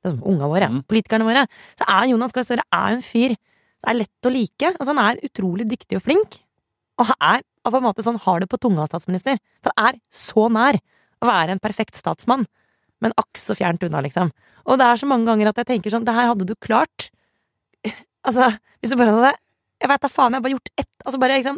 [0.04, 0.70] Sånn unga våre.
[0.72, 0.84] Mm.
[0.90, 1.46] Politikerne våre.
[1.80, 3.38] Så er Jonas Gahr Støre er en fyr
[3.84, 4.70] det er lett å like.
[4.78, 6.38] Altså, han er utrolig dyktig og flink.
[7.02, 9.40] Og er og på en måte sånn har det på tunga statsminister.
[9.64, 10.80] For han er så nær
[11.24, 12.46] å være en perfekt statsmann.
[13.04, 14.32] Men akk så fjernt unna, liksom.
[14.68, 17.10] Og det er så mange ganger at jeg tenker sånn, det her hadde du klart.
[18.24, 18.46] Altså,
[18.80, 19.30] hvis du bare hadde
[19.84, 21.58] Jeg veit da faen, jeg har bare gjort ett Altså bare liksom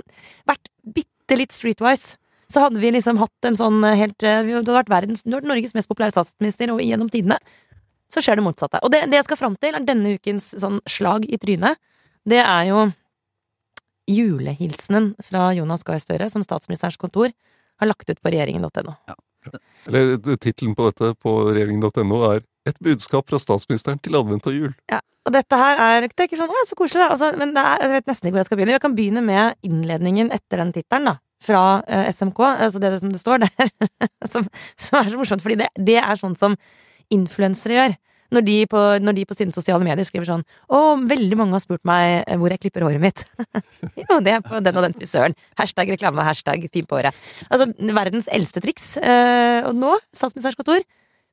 [0.49, 2.15] vært bitte litt streetwise.
[2.49, 5.29] Så hadde vi liksom hatt en sånn eh, helt eh, Du hadde vært verdens, du
[5.29, 7.37] hadde vært Norges mest populære statsminister gjennom tidene.
[8.16, 8.80] Så skjer det motsatte.
[8.86, 11.82] Og det, det jeg skal fram til, er denne ukens sånn slag i trynet.
[12.26, 12.86] Det er jo
[14.07, 17.34] julehilsenen fra Jonas Gahr Støre, som statsministerens kontor
[17.82, 18.95] har lagt ut på regjeringen.no.
[19.86, 24.53] Eller eh, tittelen på dette på regjeringen.no er 'Et budskap fra statsministeren til advent og
[24.53, 24.74] jul'.
[24.89, 27.09] Ja, Og dette her er Det er ikke sånn 'Å, så koselig', da.
[27.13, 28.72] Altså, men det er, jeg vet nesten ikke hvor jeg skal begynne.
[28.72, 31.16] Jeg kan begynne med innledningen etter den tittelen, da.
[31.41, 32.39] Fra eh, SMK.
[32.39, 33.70] Altså det som det står der.
[34.32, 34.47] som,
[34.78, 36.57] som er så morsomt, fordi det, det er sånn som
[37.14, 37.95] influensere gjør.
[38.34, 41.62] Når de, på, når de på sine sosiale medier skriver sånn 'Å, veldig mange har
[41.62, 43.22] spurt meg eh, hvor jeg klipper håret mitt'.
[44.01, 45.38] jo, det er på den og den frisøren.
[45.60, 47.16] Hashtag reklame, hashtag fin på håret.
[47.49, 48.95] Altså verdens eldste triks.
[48.97, 50.82] Uh, og nå, statsministerens kontor,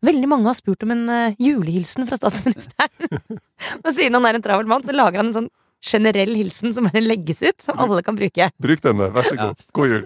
[0.05, 3.11] veldig mange har spurt om en uh, julehilsen fra statsministeren.
[3.85, 5.53] og siden han er en travel mann, så lager han en sånn
[5.83, 8.49] generell hilsen som bare legges ut, som alle kan bruke.
[8.63, 9.65] Bruk denne, vær så god.
[9.75, 10.05] God jul.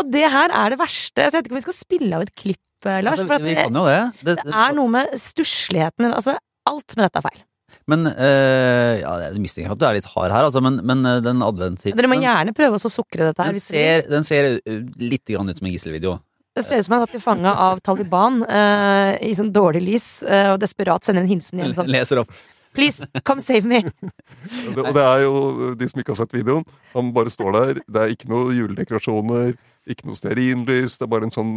[0.00, 1.26] Og det her er det verste.
[1.26, 3.20] Så jeg vet ikke om vi skal spille av et klipp, Lars.
[3.20, 4.00] Altså, For at vi kan jo det.
[4.26, 6.36] det, det er noe med stussligheten Altså,
[6.68, 7.42] alt med dette er feil.
[7.90, 11.18] Men øh, ja, jeg mistenker at du er litt hard her, altså, men, men eh,
[11.24, 13.56] den adventshilsenen Dere må gjerne prøve å sukre dette her.
[13.56, 16.14] den ser, den ser eh, litt grann ut som en gisselvideo.
[16.52, 19.82] Det ser ut som jeg er tatt til fange av Taliban eh, i sånn dårlig
[19.86, 22.34] lys, eh, og desperat sender en hilsen hjem sånn Leser opp.
[22.76, 23.82] Please, come save me!
[23.82, 25.32] Og det, og det er jo,
[25.76, 26.62] de som ikke har sett videoen,
[26.94, 27.82] han bare står der.
[27.84, 29.52] Det er ikke noe juledekorasjoner,
[29.90, 30.98] ikke noe stearinlys.
[31.00, 31.52] Det er bare en sånn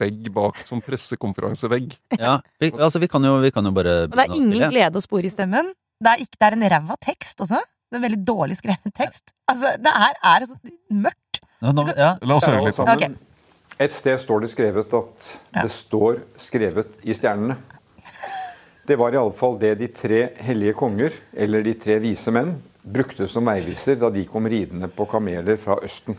[0.00, 1.96] vegg bak, sånn pressekonferansevegg.
[2.20, 4.70] Ja, vi, altså, vi kan jo, vi kan jo bare Og det er ingen spille.
[4.74, 5.72] glede å spore i stemmen.
[6.02, 7.58] Det er, ikke, det er en ræva tekst også.
[7.86, 9.32] Det er en veldig dårlig skrevet tekst.
[9.50, 10.56] Altså, det her er så
[10.92, 11.40] mørkt.
[11.62, 12.10] Nå, nå, ja.
[12.22, 12.76] La oss høre litt.
[12.76, 13.16] Sammen.
[13.80, 15.62] Et sted står det skrevet at Ja.
[15.62, 17.56] det står skrevet i stjernene.
[18.86, 22.52] Det var i alle fall det de tre hellige konger, eller de tre vise menn,
[22.86, 26.14] brukte som veiviser da de kom ridende på kameler fra Østen.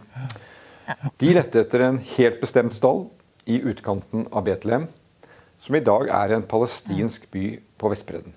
[1.19, 3.05] De lette etter en helt bestemt stall
[3.47, 4.87] i utkanten av Betlehem,
[5.59, 7.45] som i dag er en palestinsk by
[7.79, 8.33] på Vestbredden.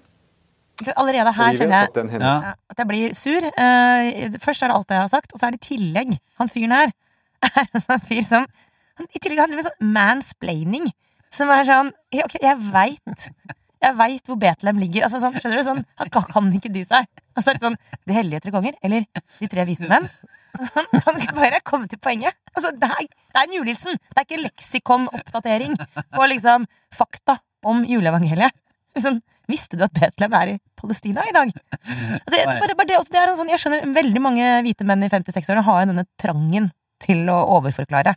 [0.96, 2.54] Allerede her kjenner jeg at Ja.
[2.70, 3.44] at jeg blir sur.
[3.44, 6.14] Eh, først er det alt det jeg har sagt, og så er det i tillegg
[6.38, 6.92] Han fyren her
[7.42, 8.46] er en sånn fyr som
[8.96, 10.88] han, I tillegg handler det om sånn mansplaining.
[11.30, 13.28] Som er sånn ja, Ok, jeg veit
[13.80, 15.06] Jeg veit hvor Betlehem ligger.
[15.06, 15.64] Altså, sånn, skjønner du?
[15.66, 17.08] Sånn, han kan, kan ikke dy seg.
[17.36, 17.78] Og så er det sånn
[18.08, 19.06] De hellige tre konger, eller
[19.40, 20.08] De tre vise menn.
[20.76, 22.36] Han kan ikke bare komme til poenget.
[22.52, 24.00] Altså, det, er, det er en julehilsen.
[24.10, 25.76] Det er ikke leksikonoppdatering
[26.16, 28.56] på liksom fakta om juleevangeliet.
[29.00, 29.20] Sånn,
[29.50, 31.52] visste du at Betlehem er i Palestina i dag?
[31.80, 34.86] Altså, det, bare, bare det, også, det er en sånn, jeg skjønner Veldig mange hvite
[34.88, 36.68] menn i 50-60-årene har jo denne trangen
[37.00, 38.12] til å overforklare.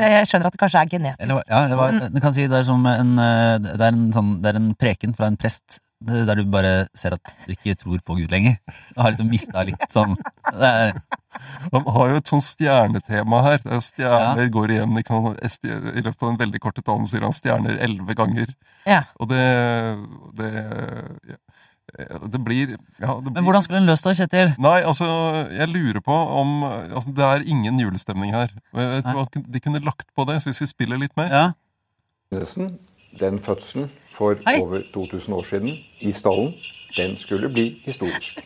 [0.00, 1.22] Jeg skjønner at det kanskje er genetisk.
[1.26, 4.04] Eller, ja, det, var, du kan si det er som en, eh, det er en,
[4.14, 7.76] sånn, det er en preken fra en prest der du bare ser at du ikke
[7.78, 8.56] tror på Gud lenger.
[8.94, 10.16] Du har liksom mista litt sånn
[10.48, 10.96] det er,
[11.72, 13.60] Han har jo et sånn stjernetema her.
[13.62, 17.24] Det er jo Stjerner går igjen Liksom, I løpet av en veldig kort tale sier
[17.24, 18.52] han stjerner elleve ganger.
[18.88, 19.04] Ja.
[19.22, 19.46] Og det
[20.38, 20.50] Det,
[21.30, 21.38] ja,
[22.32, 22.70] det blir
[23.00, 24.54] ja, det Men blir, hvordan skulle en løst det, Kjetil?
[24.58, 25.06] Nei, altså,
[25.52, 28.48] jeg lurer på om altså, Det er ingen julestemning her.
[28.74, 31.50] Jeg tror han- De kunne lagt på det, så hvis vi spiller litt mer Ja.
[33.20, 34.58] Den fødselen for Hei.
[34.62, 35.68] over 2000 år siden
[36.00, 36.54] i stallen,
[36.96, 38.38] den skulle bli historisk.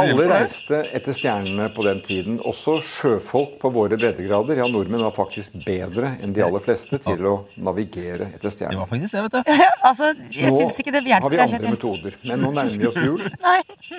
[0.00, 4.56] Alle reiste etter stjernene på den tiden, også sjøfolk på våre breddegrader.
[4.62, 8.88] Ja, nordmenn var faktisk bedre enn de aller fleste til å navigere etter Det var
[8.88, 9.52] faktisk det, vet du.
[9.90, 13.00] altså, jeg Nå syns ikke det har vi andre metoder, men nå nærmer vi oss
[13.04, 13.26] jul.
[13.46, 13.58] Nei,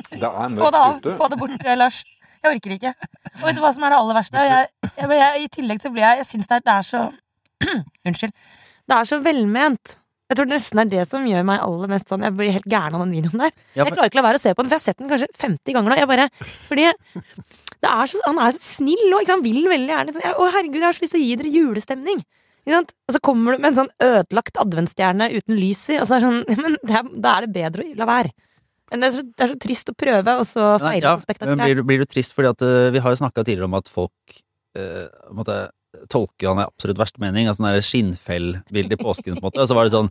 [0.09, 0.97] Det er få det mørkt av.
[0.97, 1.15] ute.
[1.21, 2.01] Få det bort, Lars.
[2.43, 2.93] Jeg orker ikke.
[3.37, 4.41] Og vet du hva som er det aller verste?
[4.49, 7.03] Jeg, jeg, jeg, I tillegg så blir jeg Jeg syns det, er- det er så
[8.09, 8.33] Unnskyld.
[8.89, 9.93] Det er så velment.
[10.33, 12.65] Jeg tror det nesten er det som gjør meg aller mest sånn Jeg blir helt
[12.73, 13.51] gæren av den videoen der.
[13.77, 15.01] Ja, Jeg klarer ikke å la være å se på den, for jeg har sett
[15.03, 15.97] den kanskje 50 ganger nå.
[16.01, 16.29] Jeg bare,
[16.65, 16.87] fordi
[17.83, 20.79] det er så, Han er så snill, og han vil veldig gjerne sånn, Å, herregud,
[20.81, 22.23] jeg har så lyst til å gi dere julestemning.
[22.73, 26.23] Og så kommer du med en sånn ødelagt adventsstjerne uten lys i, og så er
[26.23, 28.33] det sånn Men det er, da er det bedre å la være.
[28.93, 31.25] Men det er, så, det er så trist å prøve, og så feile ja, så
[31.25, 31.63] spektakulært.
[31.65, 33.89] blir, du- blir du trist fordi at uh, vi har jo snakka tidligere om at
[33.91, 34.35] folk
[34.77, 35.57] uh, måtte
[36.11, 39.61] tolke han i absolutt verste mening, altså sånn skinnfellbildet skinnfellbilde i påsken, på en måte,
[39.63, 40.09] og så var det sånn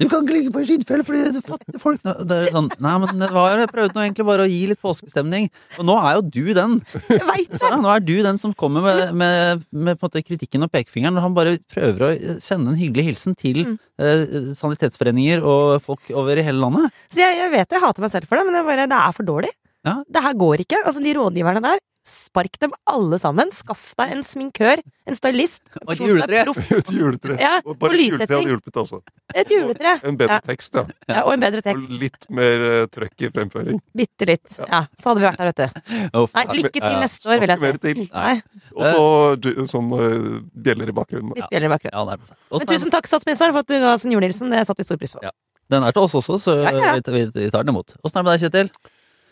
[0.00, 2.92] du kan ikke ligge på en skinnfell fordi du fatter folk det er sånn, Nei,
[3.02, 5.50] men det var, jeg prøvde nå egentlig bare å gi litt påskestemning.
[5.76, 6.78] Og nå er jo du den.
[7.10, 7.58] Jeg vet det!
[7.60, 10.72] Sara, nå er du den som kommer med, med, med på en måte kritikken og
[10.72, 12.10] pekefingeren, når han bare prøver å
[12.40, 13.76] sende en hyggelig hilsen til Mm.
[14.00, 14.24] eh,
[14.56, 16.96] sanitetsforeninger og folk over i hele landet.
[17.12, 19.12] Så jeg, jeg vet jeg hater meg selv for det, men det bare, det er
[19.20, 19.52] for dårlig.
[19.84, 19.98] Ja.
[20.08, 20.80] Det her går ikke.
[20.86, 23.50] Altså, de rådgiverne der, spark dem alle sammen.
[23.54, 25.62] Skaff deg en sminkør, en stylist.
[25.84, 26.44] Og et juletre.
[26.80, 27.36] Et juletre.
[27.40, 29.00] Ja, Og og Bare et juletre hadde hjulpet, altså.
[29.36, 29.92] Et juletre.
[30.08, 30.40] En bedre Ja.
[30.46, 30.84] tekst, ja.
[31.08, 33.80] Ja, og en bedre Og litt mer uh, trøkk i fremføring.
[33.96, 34.56] Bitte litt.
[34.64, 36.22] Ja, så hadde vi vært der, vet du.
[36.22, 37.00] Uff, Nei, lykke til Ja.
[37.04, 37.82] neste år, vil jeg mer si.
[37.86, 38.02] til.
[38.14, 38.34] Nei,
[38.74, 41.34] Og så sånn uh, bjeller i bakgrunnen.
[41.36, 41.94] litt bjeller i bakgrunnen.
[41.94, 42.58] Ja, det det.
[42.58, 44.50] Men tusen takk, statsministeren, for at du ga oss en julehilsen.
[44.50, 45.22] Det satte vi stor pris på.
[45.22, 45.30] Ja.
[45.70, 46.94] Den er til oss også, så Ja, ja.
[46.98, 47.94] Vi, vi, vi tar den imot.
[48.02, 48.70] Åssen er det med deg, Kjetil?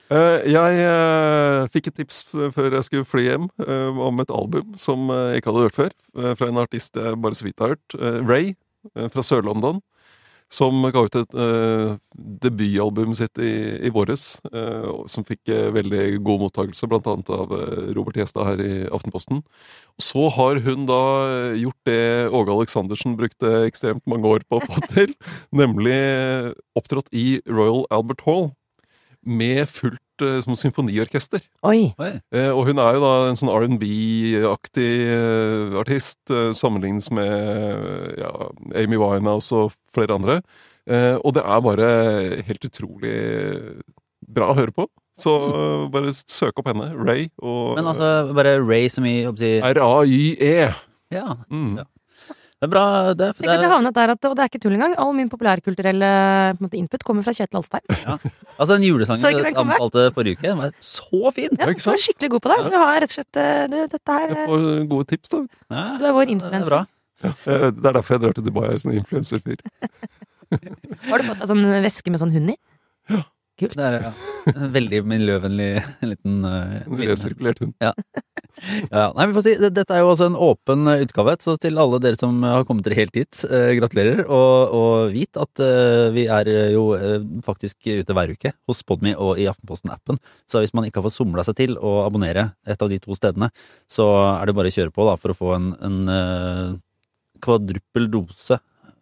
[0.08, 4.72] Eh, jeg eh, fikk et tips før jeg skulle fly hjem eh, om et album
[4.80, 5.92] som jeg ikke hadde hørt før.
[6.38, 8.00] fra en artist jeg bare så vidt har hørt.
[8.24, 8.54] Ray
[9.12, 9.82] fra Sør-London.
[10.48, 11.34] Som ga ut et
[12.40, 13.50] debutalbum sitt i,
[13.84, 14.38] i våres.
[15.12, 17.52] som fikk veldig god mottakelse, blant annet av
[17.92, 19.42] Robert Gjestad her i Aftenposten.
[20.00, 21.02] Så har hun da
[21.52, 25.12] gjort det Åge Aleksandersen brukte ekstremt mange år på å få til.
[25.52, 26.00] nemlig
[26.80, 28.48] opptrådt i Royal Albert Hall
[29.26, 31.42] med fullt eh, som symfoniorkester.
[31.66, 31.90] Oi.
[31.98, 38.32] Eh, og hun er jo da en sånn R&B-aktig eh, artist, eh, sammenlignes med ja,
[38.78, 40.40] Amy Winehouse og flere andre.
[40.88, 41.90] Eh, og det er bare
[42.48, 43.16] helt utrolig
[44.28, 44.88] bra å høre på.
[45.18, 46.92] Så eh, bare søk opp henne.
[46.94, 50.56] Ray og Men altså, bare Ray som i R-A-Y-E.
[51.14, 51.28] Ja.
[51.50, 51.78] Mm.
[51.80, 51.88] Ja.
[52.58, 52.84] Det er bra.
[53.14, 54.94] Det, er- det, er- der at, og det er ikke tull engang.
[54.98, 56.08] All min populærkulturelle
[56.58, 57.84] på en måte, input kommer fra Kjetil Alstein.
[58.58, 61.54] altså, den julesangen du anbefalte forrige uke, den var så fin!
[61.54, 62.58] Ja, du er skikkelig god på det.
[62.72, 65.42] Du har rett og slett eh, du, Dette her Jeg eh, får gode tips, da.
[65.70, 66.74] Ja, Du er vår det er influencer.
[66.74, 66.82] bra.
[67.22, 68.66] Eh, Det er derfor jeg drar til Dubai.
[68.72, 69.62] Jeg er sånn influenserfyr.
[71.12, 72.58] Har du fått deg sånn veske med sånn hund i?
[73.58, 74.12] Det er ja.
[74.54, 75.70] en veldig miljøvennlig
[76.06, 77.74] liten, uh, En liten resirkulert hund.
[77.82, 77.92] ja.
[79.14, 82.00] Nei, vi får si, Dette er jo også en åpen eh, utgave, så til alle
[82.02, 84.24] dere som har kommet dere helt hit, eh, gratulerer.
[84.26, 88.82] Og, og vit at eh, vi er eh, jo eh, faktisk ute hver uke hos
[88.86, 90.18] Podme og i Aftenposten-appen.
[90.48, 93.16] Så hvis man ikke har fått somla seg til å abonnere et av de to
[93.18, 93.50] stedene,
[93.90, 96.74] så er det bare å kjøre på da, for å få en, en eh,
[97.44, 98.58] kvadruppel dose,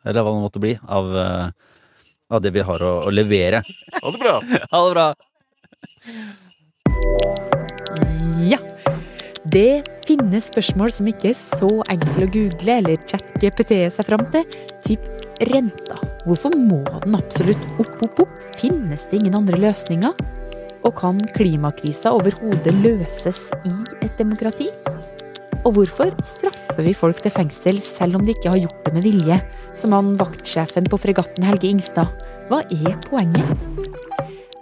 [0.07, 1.73] eller hva det måtte bli, av, eh,
[2.31, 3.63] av det vi har å, å levere.
[4.03, 4.41] Ha det bra!
[4.73, 5.09] Ha det bra!
[8.47, 8.59] Ja.
[9.47, 14.47] Det finnes spørsmål som ikke er så enkle å google eller chat-GPT seg fram til.
[14.85, 15.07] Typ
[15.53, 15.99] renta.
[16.27, 18.35] Hvorfor må den absolutt opp, opp, opp?
[18.59, 20.17] Finnes det ingen andre løsninger?
[20.87, 24.71] Og kan klimakrisa overhodet løses i et demokrati?
[25.67, 29.07] Og hvorfor straffer vi folk til fengsel selv om de ikke har gjort det med
[29.09, 29.39] vilje?
[29.75, 32.13] Som han vaktsjefen på fregatten Helge Ingstad.
[32.47, 33.49] Hva er poenget?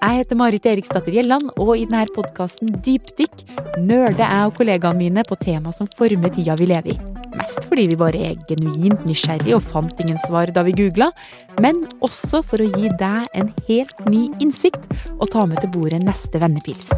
[0.05, 3.45] Jeg heter Marit Eriksdatter Gjelland, og i denne podkasten Dypdykk
[3.81, 6.99] nøler jeg og kollegaene mine på tema som former tida vi lever i.
[7.35, 11.11] Mest fordi vi bare er genuint nysgjerrige og fant ingen svar da vi googla,
[11.61, 14.89] men også for å gi deg en helt ny innsikt
[15.19, 16.93] og ta med til bordet neste vennepils.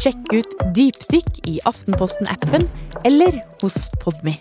[0.00, 2.64] Sjekk ut Dypdykk i Aftenposten-appen
[3.04, 4.38] eller hos Podme.